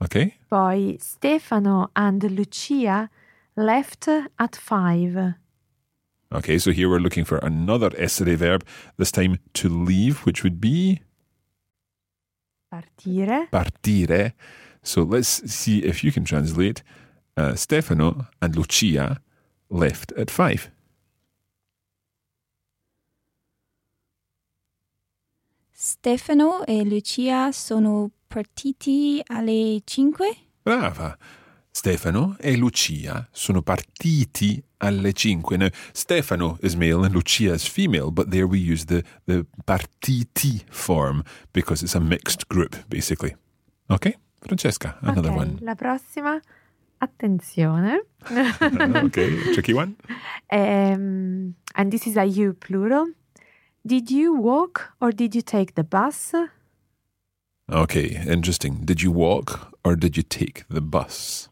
Okay. 0.01 0.33
Poi 0.49 0.97
Stefano 0.99 1.89
and 1.95 2.23
Lucia 2.31 3.09
left 3.55 4.07
at 4.07 4.55
five. 4.55 5.35
Okay, 6.31 6.57
so 6.57 6.71
here 6.71 6.89
we're 6.89 6.99
looking 6.99 7.25
for 7.25 7.38
another 7.38 7.89
essere 7.97 8.35
verb, 8.35 8.63
this 8.97 9.12
time 9.12 9.39
to 9.53 9.67
leave, 9.69 10.25
which 10.25 10.43
would 10.43 10.59
be 10.59 11.01
Partire. 12.69 13.47
partire. 13.51 14.34
So 14.84 15.03
let's 15.03 15.41
see 15.51 15.79
if 15.79 16.03
you 16.03 16.12
can 16.12 16.23
translate. 16.23 16.84
Uh, 17.36 17.55
Stefano 17.55 18.27
and 18.41 18.55
Lucia 18.55 19.21
left 19.69 20.12
at 20.17 20.29
five. 20.29 20.71
Stefano 25.71 26.65
e 26.65 26.84
Lucia 26.84 27.51
sono 27.51 28.12
partiti 28.27 29.21
alle 29.27 29.82
5. 29.84 30.36
Brava. 30.62 31.17
Stefano 31.71 32.36
e 32.39 32.58
Lucia 32.58 33.27
sono 33.32 33.62
partiti 33.62 34.62
alle 34.77 35.13
cinque. 35.13 35.58
Now, 35.58 35.69
Stefano 35.93 36.58
is 36.62 36.75
male 36.75 37.05
and 37.05 37.13
Lucia 37.13 37.53
is 37.53 37.67
female, 37.67 38.12
but 38.12 38.29
there 38.29 38.45
we 38.45 38.58
use 38.58 38.86
the, 38.86 39.03
the 39.25 39.45
partiti 39.65 40.63
form 40.69 41.23
because 41.53 41.84
it's 41.84 41.95
a 41.95 41.99
mixed 41.99 42.47
group, 42.47 42.75
basically. 42.88 43.36
Okay, 43.89 44.15
Francesca, 44.41 44.97
another 45.01 45.32
Ok, 45.32 45.38
one. 45.38 45.58
La 45.62 45.75
prossima, 45.75 46.41
attenzione. 46.99 48.05
okay, 49.05 49.53
tricky 49.53 49.73
one. 49.73 49.95
Um, 50.51 51.55
and 51.75 51.91
this 51.91 52.08
is 52.08 52.17
a 52.17 52.25
you 52.25 52.53
plural. 52.53 53.08
Did 53.86 54.12
you 54.12 54.36
walk 54.36 54.91
or 54.99 55.12
did 55.12 55.34
you 55.34 55.41
take 55.41 55.75
the 55.75 55.84
bus? 55.84 56.34
Okay, 57.71 58.21
interesting. 58.27 58.86
Did 58.86 59.01
you 59.01 59.12
walk 59.12 59.73
or 59.84 59.95
did 59.95 60.17
you 60.17 60.23
take 60.23 60.65
the 60.69 60.82
bus? 60.82 61.48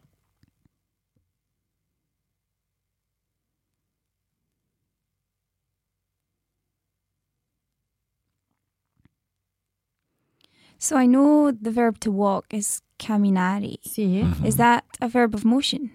So 10.78 10.96
I 10.96 11.06
know 11.06 11.50
the 11.50 11.70
verb 11.70 11.98
to 12.00 12.10
walk 12.10 12.46
is 12.50 12.82
camminare. 12.98 13.78
Sì. 13.84 14.22
Is 14.44 14.56
that 14.56 14.84
a 15.00 15.08
verb 15.08 15.34
of 15.34 15.44
motion? 15.44 15.90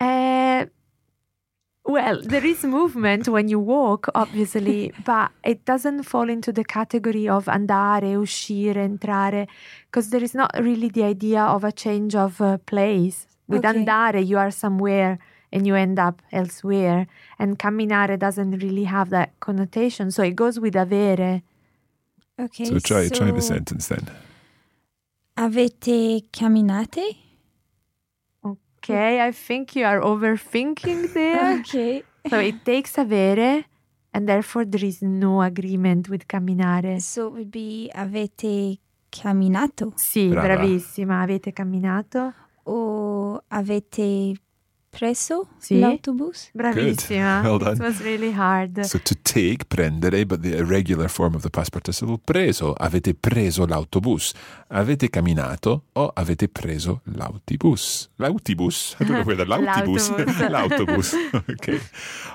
Uh, 0.00 0.66
well, 1.84 2.20
there 2.22 2.44
is 2.44 2.62
movement 2.64 3.28
when 3.28 3.48
you 3.48 3.58
walk, 3.58 4.08
obviously, 4.14 4.92
but 5.04 5.30
it 5.42 5.64
doesn't 5.64 6.02
fall 6.02 6.28
into 6.28 6.52
the 6.52 6.62
category 6.62 7.26
of 7.28 7.46
andare, 7.46 8.12
uscire, 8.14 8.76
entrare, 8.76 9.46
because 9.86 10.10
there 10.10 10.22
is 10.22 10.34
not 10.34 10.50
really 10.60 10.90
the 10.90 11.04
idea 11.04 11.42
of 11.42 11.64
a 11.64 11.72
change 11.72 12.14
of 12.14 12.40
uh, 12.42 12.58
place. 12.66 13.26
With 13.48 13.64
Okay. 13.64 13.78
andare, 13.86 14.26
you 14.26 14.36
are 14.36 14.50
somewhere 14.50 15.18
and 15.50 15.66
you 15.66 15.74
end 15.74 15.98
up 15.98 16.20
elsewhere, 16.30 17.06
and 17.38 17.58
camminare 17.58 18.18
doesn't 18.18 18.58
really 18.62 18.84
have 18.84 19.08
that 19.08 19.30
connotation, 19.40 20.10
so 20.10 20.22
it 20.22 20.36
goes 20.36 20.60
with 20.60 20.74
avere. 20.74 21.40
Okay. 22.38 22.64
So 22.66 22.78
try 22.78 23.08
try 23.08 23.30
the 23.32 23.40
so 23.42 23.54
sentence 23.54 23.88
then. 23.88 24.06
Avete 25.36 26.24
camminate? 26.32 27.16
Okay, 28.44 29.20
I 29.20 29.32
think 29.32 29.74
you 29.76 29.84
are 29.84 30.00
overthinking 30.00 31.12
there. 31.12 31.58
Okay. 31.60 32.02
so 32.28 32.38
it 32.38 32.64
takes 32.64 32.96
avere, 32.96 33.64
and 34.12 34.28
therefore 34.28 34.64
there 34.64 34.84
is 34.84 35.02
no 35.02 35.42
agreement 35.42 36.08
with 36.08 36.26
camminare. 36.26 37.00
So 37.00 37.26
it 37.28 37.32
would 37.32 37.50
be 37.50 37.90
avete 37.94 38.78
camminato 39.10 39.92
Sì, 39.96 40.28
Brava. 40.28 40.56
bravissima. 40.56 41.22
Avete 41.22 41.52
camminato? 41.52 42.32
o 42.64 43.40
avete 43.48 44.34
preso 44.90 45.48
Sì. 45.58 45.78
l'autobus? 45.78 46.50
Bravissima. 46.52 47.40
Well 47.42 47.60
It 47.72 47.78
was 47.78 48.00
really 48.00 48.32
hard. 48.32 48.84
So 48.84 48.98
to 48.98 49.14
take, 49.22 49.66
prendere, 49.68 50.24
but 50.26 50.42
the 50.42 50.56
irregular 50.56 51.08
form 51.08 51.34
of 51.34 51.42
the 51.42 51.50
past 51.50 51.70
participle, 51.72 52.18
preso. 52.18 52.74
Avete 52.78 53.14
preso 53.14 53.66
l'autobus. 53.66 54.32
Avete 54.68 55.08
camminato 55.10 55.84
o 55.94 56.10
avete 56.14 56.48
preso 56.48 57.00
l'autobus. 57.04 58.08
L'autobus? 58.16 58.96
I 59.00 59.04
don't 59.04 59.12
know 59.18 59.24
where 59.24 59.36
the 59.36 59.44
l'autobus. 59.48 60.08
L'autobus. 60.48 61.12
l'autobus. 61.12 61.14
okay. 61.50 61.80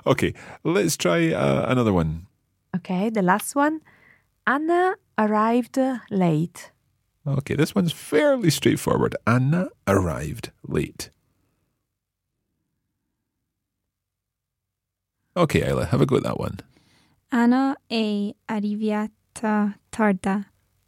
Okay, 0.06 0.34
let's 0.64 0.96
try 0.96 1.32
uh, 1.34 1.66
another 1.70 1.92
one. 1.94 2.28
Okay, 2.76 3.10
the 3.10 3.22
last 3.22 3.56
one. 3.56 3.82
Anna 4.46 4.96
arrived 5.18 5.78
late. 6.10 6.72
Okay, 7.26 7.56
this 7.56 7.74
one's 7.74 7.94
fairly 7.94 8.50
straightforward. 8.50 9.16
Anna 9.26 9.70
arrived 9.88 10.52
late. 10.68 11.10
Okay, 15.36 15.62
Isla, 15.68 15.86
have 15.86 16.02
a 16.02 16.06
go 16.06 16.18
at 16.18 16.24
that 16.24 16.38
one. 16.40 16.58
Anna 17.32 17.76
è 17.90 18.34
arrivata 18.48 19.76
tarda. 19.92 20.46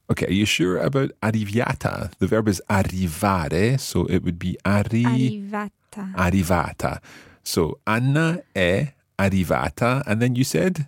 Okay, 0.08 0.27
are 0.27 0.34
you 0.34 0.45
sure 0.45 0.77
about 0.77 1.12
arriviata? 1.23 2.12
The 2.19 2.27
verb 2.27 2.47
is 2.47 2.62
arrivare, 2.69 3.79
so 3.79 4.05
it 4.05 4.23
would 4.23 4.38
be 4.38 4.55
arri 4.63 5.03
Arrivata. 5.03 6.12
arrivata. 6.15 7.01
So 7.41 7.79
Anna 7.88 8.39
è 8.53 8.93
arrivata, 9.17 10.03
and 10.05 10.21
then 10.21 10.36
you 10.36 10.43
said 10.43 10.88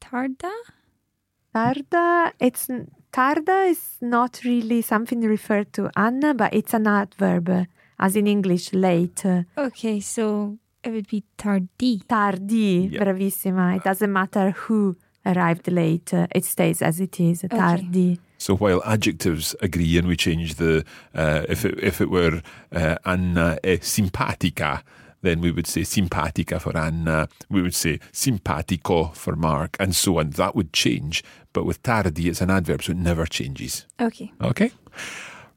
Tarda? 0.00 0.50
Tarda, 1.54 2.32
it's 2.40 2.68
tarda 3.12 3.68
is 3.70 3.98
not 4.00 4.40
really 4.44 4.82
something 4.82 5.20
referred 5.22 5.72
to 5.74 5.88
Anna, 5.94 6.34
but 6.34 6.52
it's 6.52 6.74
an 6.74 6.86
adverb, 6.88 7.48
as 7.98 8.16
in 8.16 8.26
English, 8.26 8.72
late. 8.72 9.24
Okay, 9.56 10.00
so 10.00 10.58
it 10.86 10.92
would 10.92 11.08
be 11.08 11.22
tardi. 11.36 12.00
Tardi, 12.08 12.88
Yeah. 12.92 13.00
bravissima. 13.04 13.76
It 13.76 13.82
doesn't 13.84 14.12
matter 14.12 14.50
who 14.52 14.96
arrived 15.24 15.68
late. 15.70 16.12
It 16.34 16.44
stays 16.44 16.82
as 16.82 17.00
it 17.00 17.18
is. 17.20 17.44
Tardi. 17.50 18.18
so. 18.38 18.54
While 18.56 18.82
adjectives 18.84 19.54
agree, 19.60 19.98
and 19.98 20.06
we 20.08 20.16
change 20.16 20.54
the 20.54 20.84
uh, 21.14 21.42
if 21.48 21.64
it 21.64 21.78
if 21.82 22.00
it 22.00 22.08
were 22.10 22.40
uh, 22.72 22.96
Anna 23.04 23.58
è 23.62 23.78
simpatica, 23.82 24.82
then 25.22 25.40
we 25.40 25.50
would 25.50 25.66
say 25.66 25.82
simpatica 25.82 26.60
for 26.60 26.76
Anna. 26.76 27.26
We 27.50 27.60
would 27.62 27.74
say 27.74 27.98
simpatico 28.12 29.12
for 29.14 29.34
Mark, 29.36 29.76
and 29.80 29.94
so 29.94 30.18
on. 30.20 30.30
That 30.30 30.54
would 30.54 30.72
change. 30.72 31.24
But 31.52 31.64
with 31.64 31.82
tardi, 31.82 32.28
it's 32.28 32.40
an 32.42 32.50
adverb, 32.50 32.82
so 32.82 32.92
it 32.92 32.98
never 32.98 33.26
changes. 33.26 33.86
Okay. 34.00 34.30
Okay. 34.40 34.70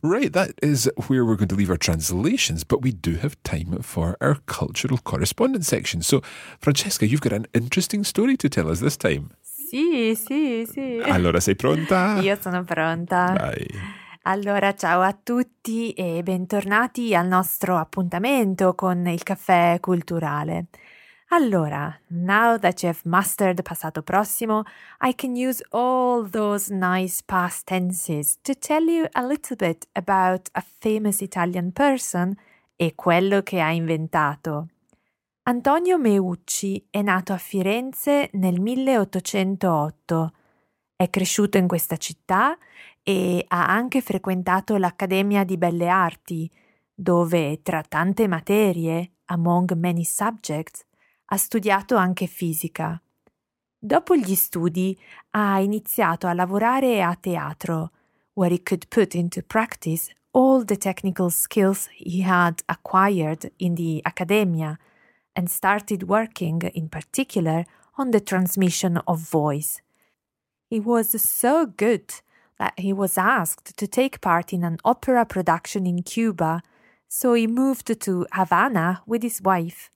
Right, 0.01 0.31
that 0.31 0.51
is 0.61 0.89
where 1.07 1.25
we're 1.25 1.35
going 1.35 1.49
to 1.49 1.55
leave 1.55 1.69
our 1.69 1.77
translations, 1.77 2.63
but 2.63 2.81
we 2.81 2.91
do 2.91 3.15
have 3.17 3.35
time 3.43 3.81
for 3.81 4.15
our 4.21 4.37
cultural 4.45 4.97
correspondence 4.97 5.67
section. 5.67 6.01
So, 6.01 6.21
Francesca, 6.61 7.05
you've 7.05 7.19
got 7.19 7.33
an 7.33 7.47
interesting 7.53 8.05
story 8.05 8.37
to 8.37 8.47
tell 8.47 8.69
us 8.69 8.79
this 8.79 8.95
time. 8.95 9.31
Sì, 9.41 10.15
sì, 10.15 10.65
sì. 10.71 11.01
Allora, 11.03 11.41
sei 11.41 11.55
pronta? 11.55 12.19
Io 12.23 12.37
sono 12.39 12.63
pronta. 12.63 13.35
Vai. 13.37 13.67
Allora, 14.23 14.73
ciao 14.73 15.01
a 15.01 15.17
tutti 15.21 15.91
e 15.91 16.23
bentornati 16.23 17.13
al 17.13 17.27
nostro 17.27 17.77
appuntamento 17.77 18.75
con 18.75 19.05
il 19.07 19.21
caffè 19.23 19.79
culturale. 19.81 20.67
Allora, 21.31 21.95
now 22.07 22.57
that 22.57 22.81
you 22.81 22.89
have 22.89 23.01
mastered 23.03 23.61
passato 23.61 24.01
prossimo, 24.01 24.63
I 24.99 25.13
can 25.13 25.35
use 25.35 25.63
all 25.69 26.27
those 26.27 26.73
nice 26.73 27.21
past 27.23 27.67
tenses 27.67 28.39
to 28.41 28.55
tell 28.55 28.83
you 28.87 29.07
a 29.11 29.23
little 29.23 29.55
bit 29.55 29.87
about 29.91 30.49
a 30.53 30.65
famous 30.79 31.21
Italian 31.21 31.71
person 31.71 32.35
e 32.75 32.95
quello 32.95 33.43
che 33.43 33.59
ha 33.59 33.69
inventato. 33.69 34.69
Antonio 35.43 35.99
Meucci 35.99 36.87
è 36.89 37.03
nato 37.03 37.33
a 37.33 37.37
Firenze 37.37 38.31
nel 38.33 38.59
1808. 38.59 40.33
È 40.95 41.09
cresciuto 41.11 41.59
in 41.59 41.67
questa 41.67 41.97
città 41.97 42.57
e 43.03 43.45
ha 43.47 43.67
anche 43.67 44.01
frequentato 44.01 44.77
l'Accademia 44.77 45.43
di 45.43 45.57
Belle 45.59 45.89
Arti, 45.89 46.49
dove, 46.91 47.61
tra 47.61 47.83
tante 47.83 48.27
materie, 48.27 49.11
among 49.25 49.73
many 49.75 50.03
subjects, 50.03 50.87
ha 51.31 51.37
studiato 51.37 51.95
anche 51.95 52.27
fisica. 52.27 52.99
Dopo 53.77 54.15
gli 54.15 54.35
studi 54.35 54.99
ha 55.31 55.59
iniziato 55.59 56.27
a 56.27 56.33
lavorare 56.33 57.01
a 57.01 57.15
teatro, 57.15 57.91
where 58.33 58.51
he 58.51 58.61
could 58.61 58.87
put 58.87 59.13
into 59.13 59.41
practice 59.43 60.13
all 60.31 60.63
the 60.65 60.77
technical 60.77 61.29
skills 61.29 61.87
he 61.95 62.21
had 62.23 62.61
acquired 62.67 63.51
in 63.57 63.75
the 63.75 63.99
academia 64.03 64.77
and 65.33 65.47
started 65.47 66.03
working 66.03 66.61
in 66.73 66.89
particular 66.89 67.65
on 67.97 68.11
the 68.11 68.21
transmission 68.21 68.99
of 69.05 69.19
voice. 69.19 69.81
He 70.69 70.79
was 70.79 71.19
so 71.21 71.65
good 71.65 72.13
that 72.57 72.73
he 72.77 72.91
was 72.91 73.17
asked 73.17 73.77
to 73.77 73.87
take 73.87 74.19
part 74.19 74.51
in 74.51 74.63
an 74.63 74.77
opera 74.83 75.25
production 75.25 75.85
in 75.85 76.03
Cuba, 76.03 76.61
so 77.07 77.33
he 77.33 77.47
moved 77.47 77.99
to 78.01 78.25
Havana 78.33 79.01
with 79.05 79.23
his 79.23 79.41
wife. 79.41 79.89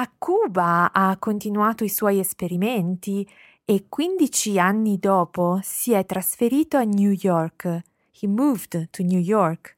A 0.00 0.08
Cuba 0.16 0.92
ha 0.92 1.16
continuato 1.18 1.82
i 1.82 1.88
suoi 1.88 2.20
esperimenti 2.20 3.28
e 3.64 3.86
15 3.88 4.56
anni 4.60 4.96
dopo 4.96 5.58
si 5.60 5.90
è 5.90 6.06
trasferito 6.06 6.76
a 6.76 6.84
New 6.84 7.10
York. 7.10 7.82
He 8.12 8.28
moved 8.28 8.90
to 8.90 9.02
New 9.02 9.18
York. 9.18 9.76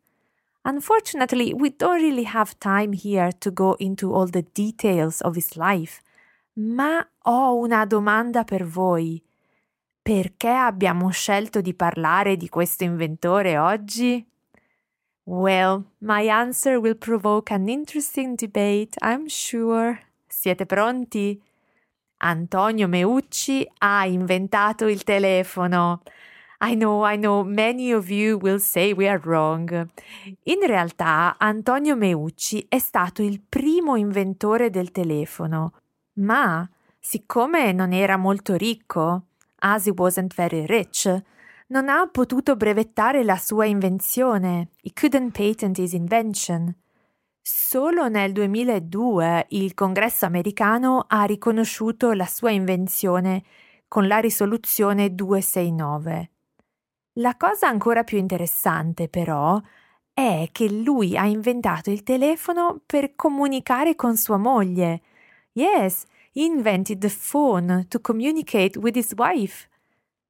Unfortunately, 0.65 1.55
we 1.55 1.75
don't 1.75 2.03
really 2.03 2.27
have 2.27 2.53
time 2.59 2.95
here 2.95 3.33
to 3.39 3.51
go 3.51 3.77
into 3.79 4.13
all 4.13 4.29
the 4.29 4.45
details 4.53 5.23
of 5.23 5.37
his 5.37 5.55
life, 5.55 6.03
ma 6.53 7.03
ho 7.23 7.57
una 7.57 7.87
domanda 7.87 8.45
per 8.45 8.67
voi. 8.67 9.25
Perché 10.03 10.51
abbiamo 10.51 11.09
scelto 11.09 11.63
di 11.63 11.73
parlare 11.73 12.37
di 12.37 12.51
questo 12.51 12.85
inventore 12.85 13.57
oggi? 13.57 14.23
Well, 15.25 15.87
my 16.01 16.29
answer 16.29 16.77
will 16.77 16.99
provoke 16.99 17.51
an 17.51 17.69
interesting 17.69 18.37
debate, 18.37 18.99
I'm 19.01 19.27
sure. 19.27 20.09
Siete 20.41 20.65
pronti? 20.65 21.39
Antonio 22.23 22.89
Meucci 22.89 23.71
ha 23.77 24.07
inventato 24.07 24.87
il 24.87 25.05
telefono. 25.05 26.01
I 26.61 26.77
know, 26.77 27.07
I 27.07 27.19
know, 27.19 27.43
many 27.45 27.93
of 27.93 28.09
you 28.09 28.39
will 28.41 28.57
say 28.57 28.93
we 28.95 29.07
are 29.07 29.21
wrong. 29.23 29.87
In 30.45 30.61
realtà, 30.67 31.37
Antonio 31.37 31.95
Meucci 31.95 32.65
è 32.71 32.79
stato 32.79 33.21
il 33.21 33.43
primo 33.47 33.97
inventore 33.97 34.71
del 34.71 34.93
telefono, 34.93 35.75
ma 36.15 36.67
siccome 36.99 37.73
non 37.73 37.93
era 37.93 38.17
molto 38.17 38.55
ricco, 38.55 39.25
as 39.57 39.85
he 39.85 39.93
wasn't 39.95 40.33
very 40.33 40.65
rich, 40.65 41.23
non 41.67 41.91
ha 41.91 42.09
potuto 42.11 42.57
brevettare 42.57 43.25
la 43.25 43.37
sua 43.37 43.67
invenzione. 43.67 44.71
He 44.81 44.91
couldn't 44.95 45.33
patent 45.33 45.77
his 45.77 45.93
invention. 45.93 46.75
Solo 47.43 48.09
nel 48.09 48.33
2002 48.33 49.47
il 49.51 49.75
Congresso 49.75 50.27
americano 50.27 51.07
ha 51.09 51.25
riconosciuto 51.25 52.13
la 52.13 52.27
sua 52.27 52.51
invenzione 52.51 53.43
con 53.89 54.07
la 54.07 54.19
risoluzione 54.19 55.15
269. 55.15 56.31
La 57.15 57.37
cosa 57.37 57.67
ancora 57.67 58.05
più 58.05 58.19
interessante, 58.19 59.09
però, 59.09 59.61
è 60.13 60.49
che 60.53 60.71
lui 60.71 61.17
ha 61.17 61.25
inventato 61.25 61.91
il 61.91 62.03
telefono 62.03 62.81
per 62.85 63.15
comunicare 63.17 63.97
con 63.97 64.17
sua 64.17 64.37
moglie. 64.37 65.01
Yes, 65.53 66.05
he 66.33 66.45
invented 66.45 66.99
the 66.99 67.09
phone 67.09 67.87
to 67.89 68.01
communicate 68.01 68.79
with 68.79 68.97
his 68.97 69.13
wife. 69.17 69.67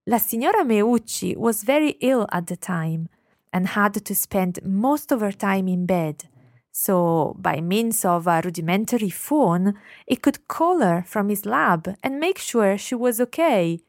La 0.04 0.18
signora 0.18 0.64
Meucci 0.64 1.34
was 1.36 1.64
very 1.64 1.96
ill 2.00 2.24
at 2.28 2.44
the 2.44 2.56
time 2.56 3.08
and 3.50 3.66
had 3.74 4.00
to 4.00 4.14
spend 4.14 4.60
most 4.64 5.10
of 5.10 5.20
her 5.20 5.34
time 5.36 5.68
in 5.68 5.84
bed. 5.84 6.28
So, 6.70 7.34
by 7.36 7.60
means 7.60 8.04
of 8.04 8.26
a 8.26 8.40
rudimentary 8.40 9.10
phone, 9.10 9.74
he 10.06 10.16
could 10.16 10.46
call 10.46 10.80
her 10.80 11.02
from 11.04 11.28
his 11.28 11.44
lab 11.44 11.92
and 12.02 12.18
make 12.18 12.38
sure 12.38 12.78
she 12.78 12.94
was 12.94 13.20
okay. 13.20 13.80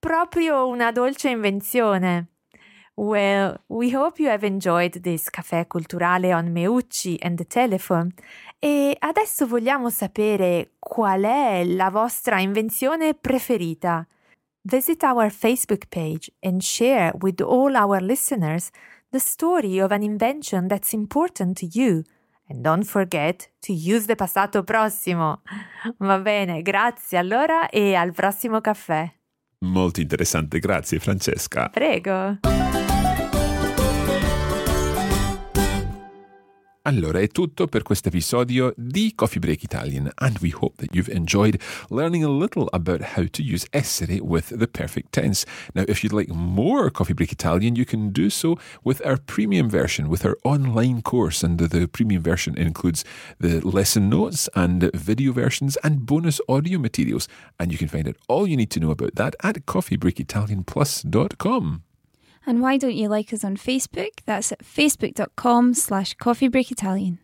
Proprio 0.00 0.68
una 0.68 0.92
dolce 0.92 1.30
invenzione. 1.30 2.28
Well, 2.96 3.60
we 3.68 3.90
hope 3.90 4.20
you 4.20 4.28
have 4.28 4.46
enjoyed 4.46 5.00
this 5.00 5.28
caffè 5.28 5.66
culturale 5.66 6.32
on 6.32 6.52
Meucci 6.52 7.18
and 7.20 7.36
the 7.36 7.44
telephone. 7.44 8.14
E 8.60 8.94
adesso 9.00 9.48
vogliamo 9.48 9.90
sapere 9.90 10.74
qual 10.78 11.22
è 11.22 11.64
la 11.64 11.90
vostra 11.90 12.38
invenzione 12.38 13.14
preferita. 13.14 14.06
Visit 14.62 15.02
our 15.02 15.30
Facebook 15.30 15.88
page 15.88 16.30
and 16.40 16.62
share 16.62 17.12
with 17.20 17.40
all 17.40 17.74
our 17.74 18.00
listeners 18.00 18.70
the 19.14 19.20
story 19.20 19.78
of 19.78 19.92
an 19.92 20.02
invention 20.02 20.66
that's 20.66 20.92
important 20.92 21.56
to 21.56 21.66
you. 21.72 22.02
And 22.48 22.62
don't 22.62 22.82
forget 22.82 23.48
to 23.62 23.72
use 23.72 24.06
the 24.06 24.16
passato 24.16 24.64
prossimo. 24.64 25.42
Va 25.98 26.18
bene, 26.18 26.62
grazie 26.62 27.16
allora 27.16 27.70
e 27.70 27.94
al 27.94 28.12
prossimo 28.12 28.60
caffè. 28.60 29.10
Molto 29.60 30.00
interessante, 30.00 30.58
grazie 30.58 30.98
Francesca. 30.98 31.68
Prego. 31.68 32.40
Allora 36.86 37.18
è 37.18 37.28
tutto 37.28 37.66
per 37.66 37.82
questo 37.82 38.08
episodio 38.08 38.74
di 38.76 39.14
Coffee 39.14 39.40
Break 39.40 39.62
Italian 39.62 40.10
and 40.16 40.36
we 40.42 40.52
hope 40.52 40.76
that 40.76 40.94
you've 40.94 41.10
enjoyed 41.10 41.58
learning 41.88 42.22
a 42.22 42.28
little 42.28 42.68
about 42.72 43.00
how 43.16 43.26
to 43.26 43.42
use 43.42 43.66
essere 43.72 44.20
with 44.20 44.54
the 44.54 44.66
perfect 44.66 45.12
tense. 45.12 45.46
Now 45.72 45.84
if 45.88 46.04
you'd 46.04 46.12
like 46.12 46.30
more 46.30 46.90
Coffee 46.90 47.14
Break 47.14 47.32
Italian 47.32 47.74
you 47.74 47.86
can 47.86 48.10
do 48.10 48.28
so 48.28 48.58
with 48.82 49.00
our 49.02 49.16
premium 49.16 49.70
version, 49.70 50.10
with 50.10 50.26
our 50.26 50.36
online 50.44 51.00
course 51.00 51.42
and 51.42 51.58
the, 51.58 51.88
premium 51.88 52.22
version 52.22 52.54
includes 52.58 53.02
the 53.40 53.62
lesson 53.62 54.10
notes 54.10 54.50
and 54.54 54.90
video 54.92 55.32
versions 55.32 55.78
and 55.82 56.04
bonus 56.04 56.38
audio 56.50 56.78
materials 56.78 57.28
and 57.58 57.72
you 57.72 57.78
can 57.78 57.88
find 57.88 58.08
out 58.08 58.16
all 58.28 58.46
you 58.46 58.58
need 58.58 58.70
to 58.72 58.78
know 58.78 58.90
about 58.90 59.14
that 59.14 59.34
at 59.42 59.64
coffeebreakitalianplus.com. 59.64 61.82
And 62.46 62.60
why 62.60 62.76
don't 62.76 62.94
you 62.94 63.08
like 63.08 63.32
us 63.32 63.44
on 63.44 63.56
Facebook? 63.56 64.20
That's 64.26 64.52
at 64.52 64.64
facebook.com 64.64 65.74
slash 65.74 66.16
coffeebreakitalian. 66.16 67.18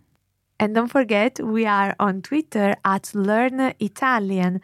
And 0.58 0.74
don't 0.74 0.88
forget, 0.88 1.40
we 1.42 1.66
are 1.66 1.94
on 1.98 2.22
Twitter 2.22 2.74
at 2.84 3.14
Learn 3.14 3.74
Italian. 3.80 4.60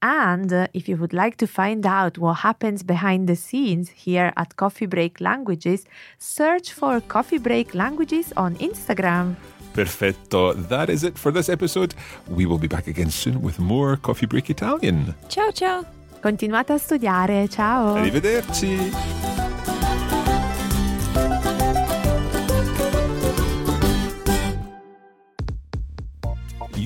And 0.00 0.68
if 0.74 0.88
you 0.88 0.96
would 0.96 1.12
like 1.12 1.36
to 1.38 1.46
find 1.46 1.84
out 1.84 2.18
what 2.18 2.34
happens 2.34 2.82
behind 2.82 3.28
the 3.28 3.34
scenes 3.34 3.88
here 3.90 4.32
at 4.36 4.56
Coffee 4.56 4.86
Break 4.86 5.20
Languages, 5.20 5.84
search 6.18 6.72
for 6.72 7.00
Coffee 7.00 7.38
Break 7.38 7.74
Languages 7.74 8.32
on 8.36 8.56
Instagram. 8.56 9.36
Perfetto. 9.74 10.52
That 10.68 10.90
is 10.90 11.02
it 11.02 11.18
for 11.18 11.32
this 11.32 11.48
episode. 11.48 11.94
We 12.28 12.46
will 12.46 12.58
be 12.58 12.68
back 12.68 12.86
again 12.86 13.10
soon 13.10 13.42
with 13.42 13.58
more 13.58 13.96
Coffee 13.96 14.26
Break 14.26 14.50
Italian. 14.50 15.14
Ciao 15.28 15.50
ciao! 15.50 15.84
Continuate 16.20 16.70
a 16.70 16.78
studiare, 16.78 17.48
ciao! 17.48 17.96
Arrivederci. 17.96 19.47